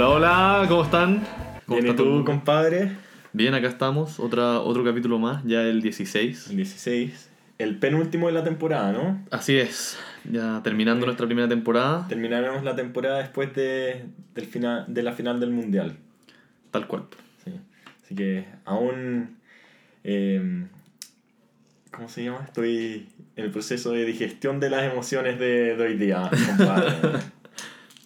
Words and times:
Hola, 0.00 0.10
hola, 0.10 0.66
¿cómo 0.68 0.84
están? 0.84 1.26
¿Cómo 1.66 1.80
Bien, 1.80 1.92
¿y 1.92 1.96
tú, 1.96 2.24
compadre? 2.24 2.92
Bien, 3.32 3.52
acá 3.52 3.66
estamos, 3.66 4.20
otra, 4.20 4.60
otro 4.60 4.84
capítulo 4.84 5.18
más, 5.18 5.42
ya 5.44 5.62
el 5.62 5.82
16. 5.82 6.50
El 6.50 6.56
16. 6.58 7.28
El 7.58 7.78
penúltimo 7.80 8.28
de 8.28 8.32
la 8.32 8.44
temporada, 8.44 8.92
¿no? 8.92 9.20
Así 9.32 9.58
es, 9.58 9.98
ya 10.30 10.60
terminando 10.62 11.04
nuestra 11.04 11.26
primera 11.26 11.48
temporada, 11.48 12.06
Terminaremos 12.06 12.62
la 12.62 12.76
temporada 12.76 13.18
después 13.18 13.52
de, 13.54 14.04
del 14.36 14.46
final, 14.46 14.84
de 14.86 15.02
la 15.02 15.14
final 15.14 15.40
del 15.40 15.50
Mundial. 15.50 15.96
tal 16.70 16.86
cual. 16.86 17.06
Sí. 17.44 17.50
Así 18.04 18.14
que 18.14 18.44
aún... 18.66 19.36
eh, 20.04 20.64
¿Cómo 21.90 22.08
se 22.08 22.22
llama? 22.22 22.42
Estoy 22.44 23.08
en 23.34 23.46
el 23.46 23.50
proceso 23.50 23.90
de 23.90 24.04
digestión 24.04 24.60
de 24.60 24.70
las 24.70 24.84
emociones 24.92 25.40
de, 25.40 25.74
de 25.74 25.82
hoy 25.82 25.96
día, 25.96 26.30
compadre. 26.56 26.92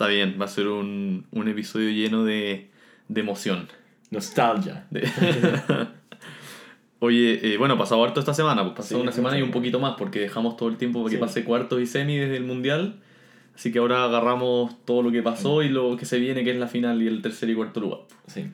Está 0.02 0.10
bien, 0.10 0.36
va 0.40 0.46
a 0.46 0.48
ser 0.48 0.66
un, 0.66 1.26
un 1.30 1.46
episodio 1.46 1.88
lleno 1.90 2.24
de, 2.24 2.70
de 3.06 3.20
emoción. 3.20 3.68
Nostalgia. 4.10 4.84
De- 4.90 5.08
Oye, 6.98 7.54
eh, 7.54 7.56
bueno, 7.56 7.78
pasado 7.78 8.02
harto 8.02 8.18
esta 8.18 8.34
semana, 8.34 8.64
pues 8.64 8.74
pasó 8.78 8.96
Sí, 8.96 9.00
una 9.00 9.12
semana 9.12 9.38
y 9.38 9.42
un 9.42 9.52
poquito 9.52 9.78
más 9.78 9.94
porque 9.96 10.18
dejamos 10.18 10.56
todo 10.56 10.68
el 10.70 10.76
tiempo 10.76 11.00
para 11.04 11.10
que 11.10 11.16
Sí. 11.18 11.20
pase 11.20 11.44
cuartos 11.44 11.80
y 11.80 11.86
semi 11.86 12.16
desde 12.16 12.36
el 12.36 12.42
Mundial. 12.42 12.96
Así 13.54 13.70
que 13.70 13.78
ahora 13.78 14.02
agarramos 14.02 14.84
todo 14.84 15.02
lo 15.04 15.12
que 15.12 15.22
pasó 15.22 15.62
y 15.62 15.68
lo 15.68 15.96
que 15.96 16.04
se 16.04 16.18
viene, 16.18 16.42
que 16.42 16.50
es 16.50 16.56
la 16.56 16.66
final 16.66 17.00
y 17.00 17.06
el 17.06 17.22
tercer 17.22 17.48
y 17.50 17.54
cuarto 17.54 17.78
lugar. 17.78 18.00
Sí. 18.26 18.46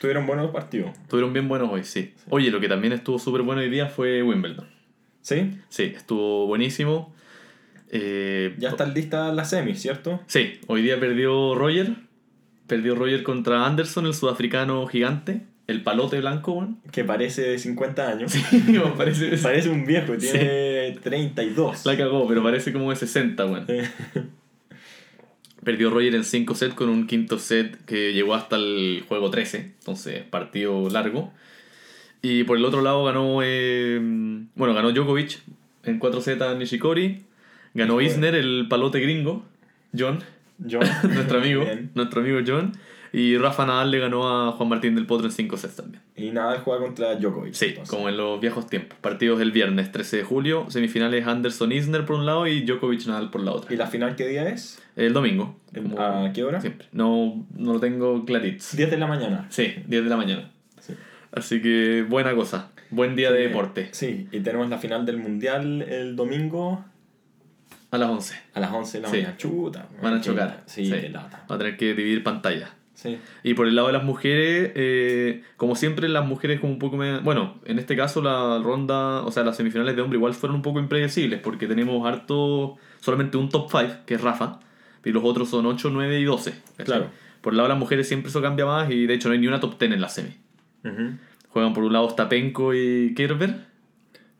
Tuvieron 0.00 0.26
buenos 0.26 0.50
partidos. 0.50 0.90
Estuvieron 1.02 1.32
bien 1.32 1.46
buenos 1.46 1.70
hoy, 1.72 1.84
sí. 1.84 2.14
Oye, 2.30 2.50
lo 2.50 2.58
que 2.58 2.68
también 2.68 2.92
estuvo 2.94 3.20
súper 3.20 3.42
bueno 3.42 3.60
hoy 3.60 3.70
día 3.70 3.86
fue 3.86 4.24
Wimbledon. 4.24 4.66
¿Sí? 5.20 5.52
Sí, 5.68 5.84
estuvo 5.84 6.48
buenísimo. 6.48 7.14
Eh, 7.90 8.54
Ya 8.58 8.70
están 8.70 8.94
listas 8.94 9.34
las 9.34 9.50
semis, 9.50 9.80
¿cierto? 9.80 10.20
Sí, 10.26 10.60
hoy 10.66 10.82
día 10.82 10.98
perdió 10.98 11.54
Roger. 11.54 11.94
Perdió 12.66 12.94
Roger 12.96 13.22
contra 13.22 13.64
Anderson, 13.66 14.06
el 14.06 14.14
sudafricano 14.14 14.86
gigante. 14.86 15.42
El 15.68 15.82
palote 15.82 16.18
blanco. 16.20 16.68
Que 16.92 17.02
parece 17.04 17.42
de 17.42 17.58
50 17.58 18.08
años. 18.08 18.32
Sí, 18.50 18.78
parece. 18.96 19.36
Parece 19.38 19.68
un 19.68 19.84
viejo, 19.86 20.16
tiene 20.16 20.96
32. 21.02 21.84
La 21.86 21.96
cagó, 21.96 22.26
pero 22.28 22.42
parece 22.42 22.72
como 22.72 22.90
de 22.90 22.96
60, 22.96 23.44
weón. 23.46 23.66
Perdió 25.64 25.90
Roger 25.90 26.14
en 26.14 26.22
5 26.24 26.54
sets 26.54 26.74
con 26.74 26.88
un 26.88 27.06
quinto 27.08 27.38
set 27.40 27.84
que 27.86 28.12
llegó 28.12 28.34
hasta 28.34 28.56
el 28.56 29.04
juego 29.08 29.30
13. 29.30 29.72
Entonces, 29.80 30.22
partido 30.22 30.88
largo. 30.90 31.32
Y 32.22 32.44
por 32.44 32.56
el 32.58 32.64
otro 32.64 32.82
lado 32.82 33.04
ganó. 33.04 33.40
eh, 33.42 33.98
bueno, 34.54 34.74
ganó 34.74 34.92
Djokovic 34.92 35.40
en 35.84 35.98
4 35.98 36.20
sets 36.20 36.42
a 36.42 36.54
Nishikori. 36.54 37.24
Ganó. 37.76 38.00
Isner, 38.00 38.34
el 38.34 38.66
palote 38.68 39.00
gringo. 39.00 39.44
John, 39.96 40.18
Yo. 40.58 40.80
nuestro 41.02 41.38
amigo. 41.38 41.62
Bien. 41.64 41.90
nuestro 41.94 42.20
amigo 42.20 42.40
John. 42.46 42.72
Y 43.12 43.38
Rafa 43.38 43.64
Nadal 43.64 43.90
le 43.92 43.98
ganó 44.00 44.28
a 44.48 44.52
Juan 44.52 44.68
Martín 44.68 44.94
del 44.94 45.06
Potro 45.06 45.26
en 45.26 45.32
5 45.32 45.56
sets 45.56 45.76
también. 45.76 46.02
Y 46.16 46.30
Nadal 46.32 46.58
juega 46.58 46.82
contra 46.84 47.14
Djokovic. 47.14 47.54
Sí, 47.54 47.66
entonces. 47.66 47.88
como 47.88 48.08
en 48.10 48.16
los 48.18 48.38
viejos 48.40 48.66
tiempos. 48.66 48.98
Partidos 49.00 49.40
el 49.40 49.52
viernes 49.52 49.90
13 49.90 50.18
de 50.18 50.24
julio. 50.24 50.66
Semifinales 50.68 51.26
Anderson 51.26 51.72
Isner 51.72 52.04
por 52.04 52.16
un 52.16 52.26
lado 52.26 52.46
y 52.46 52.62
Djokovic 52.62 53.06
Nadal 53.06 53.30
por 53.30 53.42
la 53.42 53.52
otra. 53.52 53.72
¿Y 53.72 53.76
la 53.78 53.86
final 53.86 54.16
qué 54.16 54.26
día 54.26 54.46
es? 54.48 54.82
El 54.96 55.14
domingo. 55.14 55.56
¿En- 55.72 55.84
como 55.90 56.00
¿A 56.02 56.30
qué 56.32 56.44
hora? 56.44 56.60
Siempre. 56.60 56.88
No, 56.92 57.46
no 57.56 57.72
lo 57.74 57.80
tengo 57.80 58.24
clarito. 58.26 58.64
10 58.72 58.90
de 58.90 58.98
la 58.98 59.06
mañana. 59.06 59.46
Sí, 59.50 59.72
10 59.86 60.04
de 60.04 60.10
la 60.10 60.16
mañana. 60.16 60.50
Sí. 60.80 60.92
Así 61.32 61.62
que 61.62 62.04
buena 62.06 62.34
cosa. 62.34 62.70
Buen 62.90 63.16
día 63.16 63.30
de 63.32 63.48
deporte. 63.48 63.88
Sí, 63.92 64.28
y 64.30 64.40
tenemos 64.40 64.68
la 64.68 64.78
final 64.78 65.06
del 65.06 65.16
Mundial 65.18 65.82
el 65.82 66.16
domingo 66.16 66.84
A 67.90 67.98
las 67.98 68.08
11. 68.10 68.34
a 68.54 68.60
las 68.60 68.72
11 68.72 68.98
de 68.98 69.02
la 69.02 69.08
Sí. 69.08 69.16
mañana. 69.18 69.36
Chuta. 69.36 69.88
Van 70.02 70.14
a 70.14 70.20
chocar. 70.20 70.62
Sí, 70.66 70.90
qué 70.90 71.08
lata. 71.08 71.44
Va 71.50 71.54
a 71.54 71.58
tener 71.58 71.76
que 71.76 71.94
dividir 71.94 72.22
pantalla. 72.22 72.70
Sí. 72.94 73.18
Y 73.42 73.52
por 73.54 73.68
el 73.68 73.76
lado 73.76 73.88
de 73.88 73.92
las 73.92 74.04
mujeres, 74.04 74.72
eh, 74.74 75.42
como 75.58 75.76
siempre, 75.76 76.08
las 76.08 76.26
mujeres 76.26 76.60
como 76.60 76.72
un 76.72 76.78
poco... 76.78 76.96
me- 76.96 77.20
Bueno, 77.20 77.60
en 77.66 77.78
este 77.78 77.94
caso 77.94 78.22
la 78.22 78.58
ronda, 78.62 79.20
o 79.22 79.30
sea, 79.30 79.44
las 79.44 79.56
semifinales 79.56 79.94
de 79.94 80.02
hombre 80.02 80.16
igual 80.16 80.32
fueron 80.34 80.56
un 80.56 80.62
poco 80.62 80.80
impredecibles 80.80 81.40
porque 81.40 81.66
tenemos 81.66 82.06
harto, 82.06 82.76
solamente 83.00 83.36
un 83.36 83.50
top 83.50 83.68
5, 83.70 83.94
que 84.06 84.14
es 84.14 84.20
Rafa, 84.22 84.60
y 85.04 85.10
los 85.12 85.22
otros 85.24 85.50
son 85.50 85.66
8, 85.66 85.90
9 85.92 86.18
y 86.18 86.24
12. 86.24 86.52
¿cachai? 86.70 86.84
Claro. 86.86 87.10
Por 87.42 87.52
el 87.52 87.58
lado 87.58 87.68
de 87.68 87.74
las 87.74 87.78
mujeres 87.78 88.08
siempre 88.08 88.30
eso 88.30 88.40
cambia 88.42 88.64
más 88.66 88.90
y 88.90 89.06
de 89.06 89.14
hecho 89.14 89.28
no 89.28 89.34
hay 89.34 89.40
ni 89.40 89.46
una 89.46 89.60
top 89.60 89.78
10 89.78 89.92
en 89.92 90.00
la 90.00 90.08
semi. 90.08 90.30
Juegan 91.50 91.74
por 91.74 91.84
un 91.84 91.92
lado 91.92 92.08
Stapenko 92.10 92.74
y 92.74 93.14
Kerber 93.14 93.56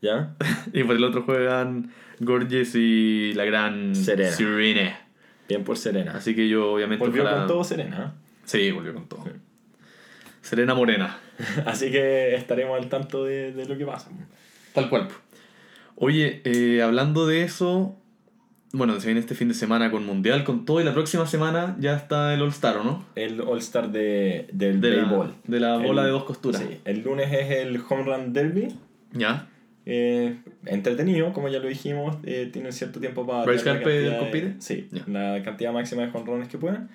¿Ya? 0.02 0.34
y 0.72 0.84
por 0.84 0.96
el 0.96 1.04
otro 1.04 1.22
juegan 1.22 1.90
Gorges 2.20 2.74
y 2.74 3.32
la 3.34 3.44
gran 3.44 3.94
Serena. 3.94 4.30
Serena. 4.30 5.00
Bien 5.48 5.64
por 5.64 5.76
Serena. 5.78 6.12
Así 6.16 6.34
que 6.34 6.48
yo 6.48 6.72
obviamente... 6.72 7.04
Volvió 7.04 7.22
ojalá- 7.22 7.38
con 7.38 7.46
todo 7.48 7.64
Serena. 7.64 8.14
Sí, 8.44 8.70
volvió 8.70 8.94
con 8.94 9.08
todo. 9.08 9.24
Sí. 9.24 9.30
Serena 10.42 10.74
Morena. 10.74 11.18
¿eh? 11.38 11.62
Así 11.66 11.90
que 11.90 12.34
estaremos 12.34 12.80
al 12.80 12.88
tanto 12.88 13.24
de, 13.24 13.52
de 13.52 13.66
lo 13.66 13.76
que 13.76 13.84
pasa. 13.86 14.10
Tal 14.74 14.88
cual. 14.88 15.08
Oye, 15.96 16.42
eh, 16.44 16.82
hablando 16.82 17.26
de 17.26 17.42
eso, 17.42 17.96
bueno, 18.72 19.00
se 19.00 19.06
viene 19.06 19.20
este 19.20 19.34
fin 19.34 19.48
de 19.48 19.54
semana 19.54 19.90
con 19.90 20.04
Mundial, 20.04 20.44
con 20.44 20.64
todo, 20.66 20.80
y 20.80 20.84
la 20.84 20.92
próxima 20.92 21.26
semana 21.26 21.74
ya 21.80 21.96
está 21.96 22.34
el 22.34 22.42
All-Star, 22.42 22.76
¿o 22.78 22.84
no? 22.84 23.04
El 23.14 23.40
All-Star 23.40 23.90
de, 23.90 24.46
del 24.52 24.80
De 24.80 24.90
béisbol. 24.90 25.34
de 25.44 25.60
la 25.60 25.78
bola 25.78 26.02
El- 26.02 26.06
de 26.08 26.12
dos 26.12 26.24
costuras. 26.24 26.60
Sí, 26.62 26.80
el 26.84 27.02
lunes 27.02 27.32
es 27.32 27.50
el 27.50 27.80
Home 27.88 28.02
Run 28.04 28.32
Derby. 28.32 28.68
¿Ya? 29.12 29.48
Eh, 29.88 30.36
entretenido, 30.64 31.32
como 31.32 31.48
ya 31.48 31.60
lo 31.60 31.68
dijimos, 31.68 32.16
eh, 32.24 32.50
tienen 32.52 32.72
cierto 32.72 32.98
tiempo 32.98 33.24
para... 33.26 33.44
¿Bryce 33.44 33.70
Harper 33.70 34.10
de- 34.10 34.18
compite? 34.18 34.54
Sí, 34.58 34.88
la 35.06 35.42
cantidad 35.44 35.72
máxima 35.72 36.02
de 36.02 36.10
jonrones 36.10 36.48
que 36.48 36.58
puedan. 36.58 36.88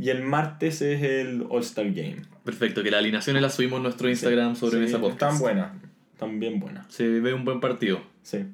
Y 0.00 0.08
el 0.10 0.22
martes 0.22 0.80
es 0.80 1.02
el 1.02 1.44
All-Star 1.50 1.86
Game. 1.92 2.16
Perfecto, 2.44 2.82
que 2.82 2.90
las 2.90 3.00
alineaciones 3.00 3.42
las 3.42 3.54
subimos 3.54 3.78
en 3.78 3.82
nuestro 3.82 4.08
Instagram 4.08 4.56
sobre 4.56 4.76
Sí, 4.76 4.78
Mesa 4.84 4.98
Podcast. 5.00 5.22
Están 5.34 5.38
buenas, 5.40 5.72
están 6.14 6.40
bien 6.40 6.58
buenas. 6.60 6.86
Se 6.92 7.06
ve 7.20 7.34
un 7.34 7.44
buen 7.44 7.60
partido. 7.60 8.00
Sí. 8.22 8.44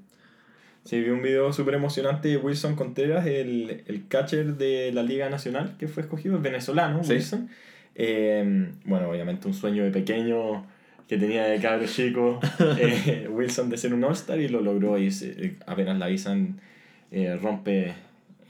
Sí, 0.84 1.00
vi 1.00 1.10
un 1.10 1.22
video 1.22 1.52
súper 1.52 1.74
emocionante 1.74 2.28
de 2.28 2.36
Wilson 2.36 2.76
Contreras, 2.76 3.26
el, 3.26 3.84
el 3.86 4.08
catcher 4.08 4.56
de 4.56 4.90
la 4.92 5.02
Liga 5.02 5.30
Nacional 5.30 5.76
que 5.78 5.86
fue 5.88 6.02
escogido, 6.02 6.36
el 6.36 6.42
venezolano, 6.42 7.04
Sí. 7.04 7.12
Wilson. 7.14 7.48
Eh, 7.94 8.70
bueno, 8.84 9.08
obviamente 9.08 9.46
un 9.46 9.54
sueño 9.54 9.84
de 9.84 9.90
pequeño 9.90 10.66
que 11.08 11.18
tenía 11.18 11.44
de 11.44 11.58
cabro 11.60 11.86
chico, 11.86 12.40
eh, 12.78 13.28
Wilson 13.30 13.68
de 13.70 13.76
ser 13.76 13.92
un 13.94 14.02
All-Star 14.04 14.38
y 14.40 14.48
lo 14.48 14.60
logró 14.60 14.98
y 14.98 15.10
se- 15.10 15.56
apenas 15.66 15.98
la 15.98 16.06
avisan, 16.06 16.60
eh, 17.10 17.36
rompe 17.40 17.92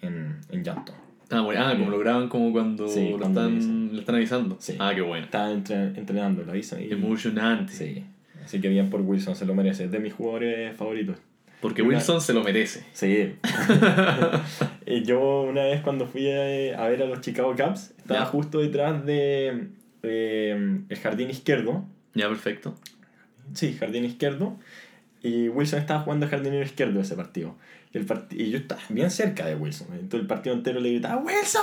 en, 0.02 0.36
en 0.50 0.62
llanto. 0.64 0.92
Ah, 1.30 1.40
bueno, 1.40 1.64
ah, 1.66 1.74
como 1.76 1.90
lo 1.90 1.98
graban 1.98 2.28
como 2.28 2.52
cuando, 2.52 2.86
Sí, 2.86 3.08
lo, 3.10 3.18
cuando 3.18 3.48
están, 3.48 3.92
le 3.92 4.00
están 4.00 4.14
avisando. 4.16 4.56
Sí. 4.60 4.76
Ah, 4.78 4.92
qué 4.94 5.00
bueno. 5.00 5.24
Está 5.24 5.50
entre- 5.50 5.86
entrenando, 5.98 6.42
lo 6.44 6.52
avisan. 6.52 6.82
Y, 6.82 6.92
Emocionante. 6.92 7.72
sí. 7.72 8.04
Así 8.44 8.60
que 8.60 8.68
bien 8.68 8.90
por 8.90 9.00
Wilson, 9.00 9.34
se 9.34 9.46
lo 9.46 9.54
merece, 9.54 9.84
es 9.84 9.90
de 9.90 9.98
mis 10.00 10.12
jugadores 10.12 10.76
favoritos. 10.76 11.16
Porque 11.62 11.80
Una- 11.82 11.96
Wilson 11.96 12.20
se 12.20 12.34
lo 12.34 12.44
merece. 12.44 12.84
Sí. 12.92 13.34
y 14.86 15.02
yo 15.02 15.42
una 15.42 15.64
vez 15.64 15.80
cuando 15.80 16.06
fui 16.06 16.30
a, 16.30 16.82
a 16.84 16.88
ver 16.88 17.02
a 17.02 17.06
los 17.06 17.20
Chicago 17.22 17.54
Cubs, 17.56 17.94
estaba 17.96 18.26
justo 18.26 18.60
detrás 18.60 19.04
de 19.06 19.68
eh, 20.02 20.78
el 20.88 20.98
jardín 20.98 21.30
izquierdo. 21.30 21.84
Ya, 22.14 22.28
perfecto. 22.28 22.74
Sí, 23.52 23.74
jardín 23.78 24.04
izquierdo. 24.04 24.56
Y 25.22 25.48
Wilson 25.48 25.78
estaba 25.80 26.00
jugando 26.00 26.28
jardín 26.28 26.54
izquierdo 26.54 27.00
ese 27.00 27.14
partido. 27.16 27.54
Y, 27.92 27.98
el 27.98 28.06
part- 28.06 28.26
y 28.32 28.50
yo 28.50 28.58
estaba 28.58 28.80
bien 28.88 29.10
cerca 29.10 29.46
de 29.46 29.54
Wilson. 29.54 29.88
Entonces 29.92 30.20
el 30.20 30.26
partido 30.26 30.54
entero 30.54 30.80
le 30.80 30.90
gritaba, 30.90 31.16
Wilson, 31.22 31.62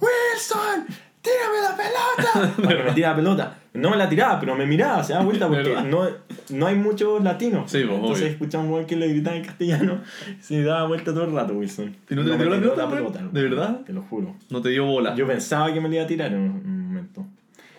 Wilson, 0.00 0.86
tírame 1.20 1.60
la 1.62 1.76
pelota. 1.76 2.54
Para 2.62 2.76
que 2.76 2.82
me 2.84 2.92
tira 2.92 3.10
la 3.10 3.16
pelota. 3.16 3.58
No 3.74 3.90
me 3.90 3.96
la 3.96 4.08
tiraba, 4.08 4.40
pero 4.40 4.56
me 4.56 4.64
miraba, 4.66 5.04
se 5.04 5.12
daba 5.12 5.24
vuelta 5.26 5.48
porque 5.48 5.74
no, 5.88 6.08
no 6.50 6.66
hay 6.66 6.76
muchos 6.76 7.22
latinos. 7.22 7.70
Sí, 7.70 7.84
pues, 7.84 7.98
Entonces 7.98 8.54
un 8.54 8.70
weón 8.70 8.86
que 8.86 8.96
le 8.96 9.08
gritaba 9.08 9.36
en 9.36 9.44
castellano. 9.44 10.00
Se 10.40 10.62
daba 10.62 10.86
vuelta 10.86 11.12
todo 11.12 11.24
el 11.24 11.32
rato, 11.32 11.52
Wilson. 11.54 11.94
¿Y 12.08 12.14
no 12.14 12.24
te 12.24 12.30
me 12.30 12.36
tiró 12.38 12.74
la 12.76 12.88
pelota, 12.88 13.18
weón? 13.20 13.32
¿De 13.34 13.42
verdad? 13.42 13.80
Te 13.84 13.92
lo 13.92 14.02
juro. 14.02 14.36
No 14.50 14.62
te 14.62 14.70
dio 14.70 14.86
bola. 14.86 15.14
Yo 15.14 15.26
pensaba 15.26 15.72
que 15.74 15.80
me 15.80 15.88
la 15.88 15.96
iba 15.96 16.04
a 16.04 16.06
tirar 16.06 16.32
en 16.32 16.38
un 16.40 16.86
momento. 16.86 17.26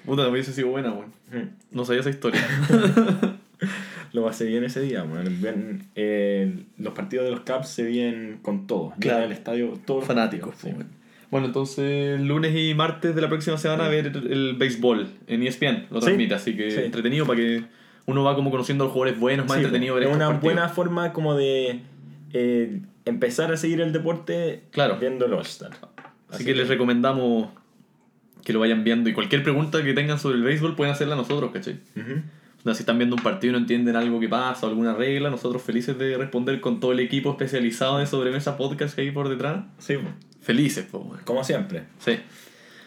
Puta, 0.07 0.27
hubiese 0.27 0.53
sido 0.53 0.69
buena, 0.69 0.91
weón. 0.91 1.11
No 1.71 1.85
sabía 1.85 2.01
esa 2.01 2.09
historia. 2.09 2.41
Lo 4.13 4.23
pasé 4.23 4.45
bien 4.45 4.63
ese 4.63 4.81
día, 4.81 5.03
weón. 5.03 5.83
Eh, 5.95 6.63
los 6.77 6.93
partidos 6.93 7.25
de 7.25 7.31
los 7.31 7.41
Caps 7.41 7.67
se 7.69 7.83
vienen 7.83 8.39
con 8.41 8.65
todo. 8.67 8.93
Claro. 8.99 9.25
El 9.25 9.31
estadio, 9.31 9.77
todos 9.85 9.99
los 10.01 10.07
Fanáticos. 10.07 10.55
Bueno, 11.29 11.47
entonces 11.47 12.19
lunes 12.21 12.55
y 12.55 12.73
martes 12.73 13.13
de 13.13 13.21
la 13.21 13.27
próxima 13.27 13.57
semana 13.57 13.85
a 13.85 13.89
ver 13.89 14.07
el 14.07 14.55
béisbol 14.57 15.07
en 15.27 15.43
ESPN, 15.43 15.87
lo 15.91 15.99
Sí, 15.99 16.05
transmite, 16.05 16.33
así 16.35 16.55
que 16.55 16.71
sí. 16.71 16.79
entretenido 16.79 17.25
para 17.25 17.35
que 17.37 17.63
uno 18.05 18.23
va 18.23 18.33
como 18.33 18.49
conociendo 18.49 18.85
a 18.85 18.87
los 18.87 18.93
jugadores 18.93 19.19
buenos, 19.19 19.45
más 19.45 19.57
Sí, 19.57 19.63
entretenido 19.65 19.95
ver 19.95 20.03
es 20.05 20.15
una 20.15 20.27
partidos. 20.27 20.41
buena 20.41 20.69
forma 20.69 21.11
como 21.11 21.35
de 21.35 21.81
eh, 22.31 22.79
empezar 23.03 23.51
a 23.51 23.57
seguir 23.57 23.81
el 23.81 23.91
deporte 23.91 24.61
Claro. 24.71 24.97
viendo 25.01 25.25
el 25.25 25.33
All-Star. 25.33 25.71
Así, 26.29 26.45
que, 26.45 26.55
les 26.55 26.69
recomendamos 26.69 27.49
que 28.43 28.53
lo 28.53 28.59
vayan 28.59 28.83
viendo 28.83 29.09
y 29.09 29.13
cualquier 29.13 29.43
pregunta 29.43 29.83
que 29.83 29.93
tengan 29.93 30.19
sobre 30.19 30.37
el 30.37 30.43
béisbol 30.43 30.75
pueden 30.75 30.93
hacerla 30.93 31.15
a 31.15 31.17
nosotros, 31.17 31.51
¿cachai? 31.51 31.79
O 32.59 32.63
sea, 32.63 32.73
si 32.73 32.81
están 32.81 32.97
viendo 32.97 33.15
un 33.15 33.23
partido 33.23 33.51
y 33.51 33.53
no 33.53 33.59
entienden 33.59 33.95
algo 33.95 34.19
que 34.19 34.27
pasa 34.27 34.67
alguna 34.67 34.93
regla, 34.93 35.29
nosotros 35.29 35.61
felices 35.61 35.97
de 35.97 36.17
responder 36.17 36.59
con 36.59 36.79
todo 36.79 36.91
el 36.91 36.99
equipo 36.99 37.31
especializado 37.31 37.99
de 37.99 38.07
Sobremesa 38.07 38.57
Podcast 38.57 38.95
que 38.95 39.01
hay 39.01 39.11
por 39.11 39.29
detrás. 39.29 39.65
Sí, 39.77 39.95
po. 39.97 40.09
Felices, 40.41 40.87
pues, 40.89 41.03
weón. 41.03 41.19
como 41.23 41.43
siempre. 41.43 41.83
Sí. 41.99 42.17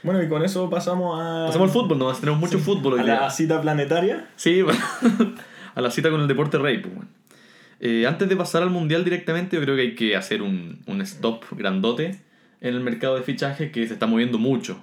Bueno, 0.02 0.22
y 0.22 0.28
con 0.28 0.42
eso 0.42 0.68
pasamos 0.70 1.20
a. 1.20 1.46
Pasamos 1.46 1.68
al 1.68 1.72
fútbol, 1.72 1.98
nomás 1.98 2.20
tenemos 2.20 2.40
mucho 2.40 2.58
fútbol 2.58 2.94
hoy 2.94 3.00
a 3.00 3.04
día. 3.04 3.20
la 3.20 3.30
cita 3.30 3.60
planetaria. 3.60 4.28
Sí, 4.36 4.64
a 5.74 5.80
la 5.80 5.90
cita 5.90 6.10
con 6.10 6.20
el 6.20 6.28
deporte 6.28 6.58
rey. 6.58 6.78
Pues, 6.78 6.94
bueno. 6.94 7.08
Eh, 7.80 8.06
antes 8.06 8.28
de 8.28 8.36
pasar 8.36 8.62
al 8.62 8.70
mundial 8.70 9.04
directamente, 9.04 9.56
yo 9.56 9.62
creo 9.62 9.76
que 9.76 9.82
hay 9.82 9.94
que 9.94 10.16
hacer 10.16 10.42
un, 10.42 10.80
un 10.86 11.00
stop 11.02 11.44
grandote 11.52 12.20
en 12.60 12.74
el 12.74 12.80
mercado 12.80 13.16
de 13.16 13.22
fichajes 13.22 13.72
que 13.72 13.86
se 13.86 13.94
está 13.94 14.06
moviendo 14.06 14.38
mucho. 14.38 14.82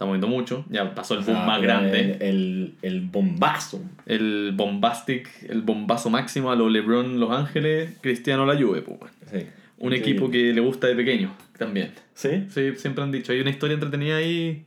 Está 0.00 0.06
moviendo 0.06 0.28
mucho. 0.28 0.64
Ya 0.70 0.94
pasó 0.94 1.12
el 1.12 1.20
boom 1.20 1.36
Ah, 1.36 1.44
más 1.44 1.60
grande. 1.60 2.00
El, 2.00 2.22
el, 2.22 2.74
el 2.80 3.00
bombazo. 3.02 3.82
El 4.06 4.52
bombastic, 4.56 5.28
el 5.46 5.60
bombazo 5.60 6.08
máximo 6.08 6.50
a 6.50 6.56
los 6.56 6.72
LeBron 6.72 7.20
Los 7.20 7.30
Ángeles, 7.30 7.98
Cristiano 8.00 8.46
la 8.46 8.54
Juve. 8.58 8.80
Pues. 8.80 8.98
Sí. 9.30 9.46
Un 9.76 9.92
Increíble. 9.92 9.96
equipo 9.98 10.30
que 10.30 10.54
le 10.54 10.60
gusta 10.62 10.86
de 10.86 10.94
pequeño 10.94 11.36
también. 11.58 11.90
Sí. 12.14 12.46
Sí, 12.48 12.72
siempre 12.76 13.04
han 13.04 13.12
dicho. 13.12 13.32
Hay 13.32 13.42
una 13.42 13.50
historia 13.50 13.74
entretenida 13.74 14.16
ahí 14.16 14.64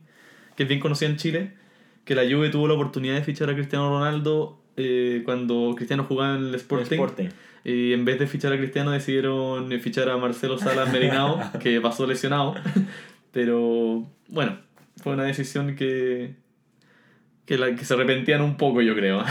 que 0.56 0.62
es 0.62 0.68
bien 0.68 0.78
conocida 0.78 1.08
en 1.08 1.16
Chile, 1.16 1.50
que 2.04 2.14
la 2.14 2.22
Juve 2.22 2.50
tuvo 2.50 2.68
la 2.68 2.74
oportunidad 2.74 3.16
de 3.16 3.22
fichar 3.24 3.50
a 3.50 3.54
Cristiano 3.54 3.88
Ronaldo 3.88 4.60
eh, 4.76 5.22
cuando 5.24 5.74
Cristiano 5.76 6.04
jugaba 6.04 6.36
en 6.36 6.44
el 6.44 6.54
Sporting. 6.54 6.92
Sporting. 6.94 7.28
Y 7.64 7.92
en 7.92 8.04
vez 8.04 8.20
de 8.20 8.28
fichar 8.28 8.52
a 8.52 8.56
Cristiano 8.56 8.92
decidieron 8.92 9.68
fichar 9.80 10.08
a 10.10 10.16
Marcelo 10.16 10.58
Salas 10.58 10.92
Merinao, 10.92 11.40
que 11.60 11.80
pasó 11.80 12.06
lesionado. 12.06 12.54
Pero 13.32 14.06
bueno, 14.28 14.58
fue 15.04 15.12
una 15.12 15.24
decisión 15.24 15.76
que, 15.76 16.34
que, 17.44 17.58
la, 17.58 17.76
que 17.76 17.84
se 17.84 17.92
arrepentían 17.92 18.40
un 18.40 18.56
poco, 18.56 18.80
yo 18.80 18.94
creo. 18.94 19.22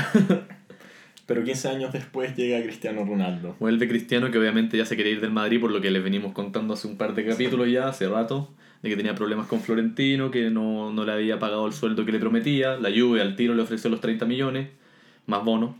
Pero 1.26 1.44
15 1.44 1.68
años 1.68 1.92
después 1.92 2.36
llega 2.36 2.62
Cristiano 2.62 3.04
Ronaldo. 3.04 3.56
Vuelve 3.60 3.88
Cristiano, 3.88 4.30
que 4.30 4.38
obviamente 4.38 4.78
ya 4.78 4.86
se 4.86 4.96
quería 4.96 5.14
ir 5.14 5.22
del 5.22 5.32
Madrid, 5.32 5.60
por 5.60 5.72
lo 5.72 5.82
que 5.82 5.90
les 5.90 6.04
venimos 6.04 6.32
contando 6.34 6.76
hace 6.76 6.88
un 6.88 6.96
par 6.96 7.16
de 7.16 7.26
capítulos 7.26 7.68
ya, 7.72 7.88
hace 7.88 8.08
rato, 8.08 8.54
de 8.84 8.90
que 8.90 8.96
tenía 8.96 9.16
problemas 9.16 9.48
con 9.48 9.62
Florentino, 9.62 10.30
que 10.30 10.52
no, 10.52 10.94
no 10.94 11.06
le 11.06 11.12
había 11.12 11.40
pagado 11.40 11.66
el 11.66 11.74
sueldo 11.74 12.06
que 12.06 12.12
le 12.12 12.20
prometía. 12.20 12.78
La 12.78 12.92
Juve 12.92 13.20
al 13.22 13.36
tiro 13.36 13.56
le 13.56 13.64
ofreció 13.64 13.90
los 13.90 14.00
30 14.00 14.28
millones, 14.28 14.70
más 15.26 15.44
bono. 15.44 15.76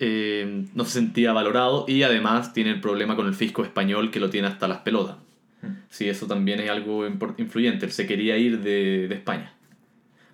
Eh, 0.00 0.64
no 0.74 0.84
se 0.84 0.90
sentía 0.90 1.32
valorado 1.32 1.84
y 1.86 2.02
además 2.02 2.52
tiene 2.52 2.70
el 2.70 2.80
problema 2.80 3.14
con 3.14 3.28
el 3.28 3.34
fisco 3.34 3.62
español 3.62 4.10
que 4.10 4.18
lo 4.18 4.28
tiene 4.28 4.48
hasta 4.48 4.66
las 4.66 4.78
pelotas. 4.78 5.18
Sí, 5.88 6.08
eso 6.08 6.26
también 6.26 6.60
es 6.60 6.70
algo 6.70 7.06
influyente. 7.06 7.86
Él 7.86 7.92
se 7.92 8.06
quería 8.06 8.36
ir 8.38 8.60
de, 8.60 9.08
de 9.08 9.14
España. 9.14 9.52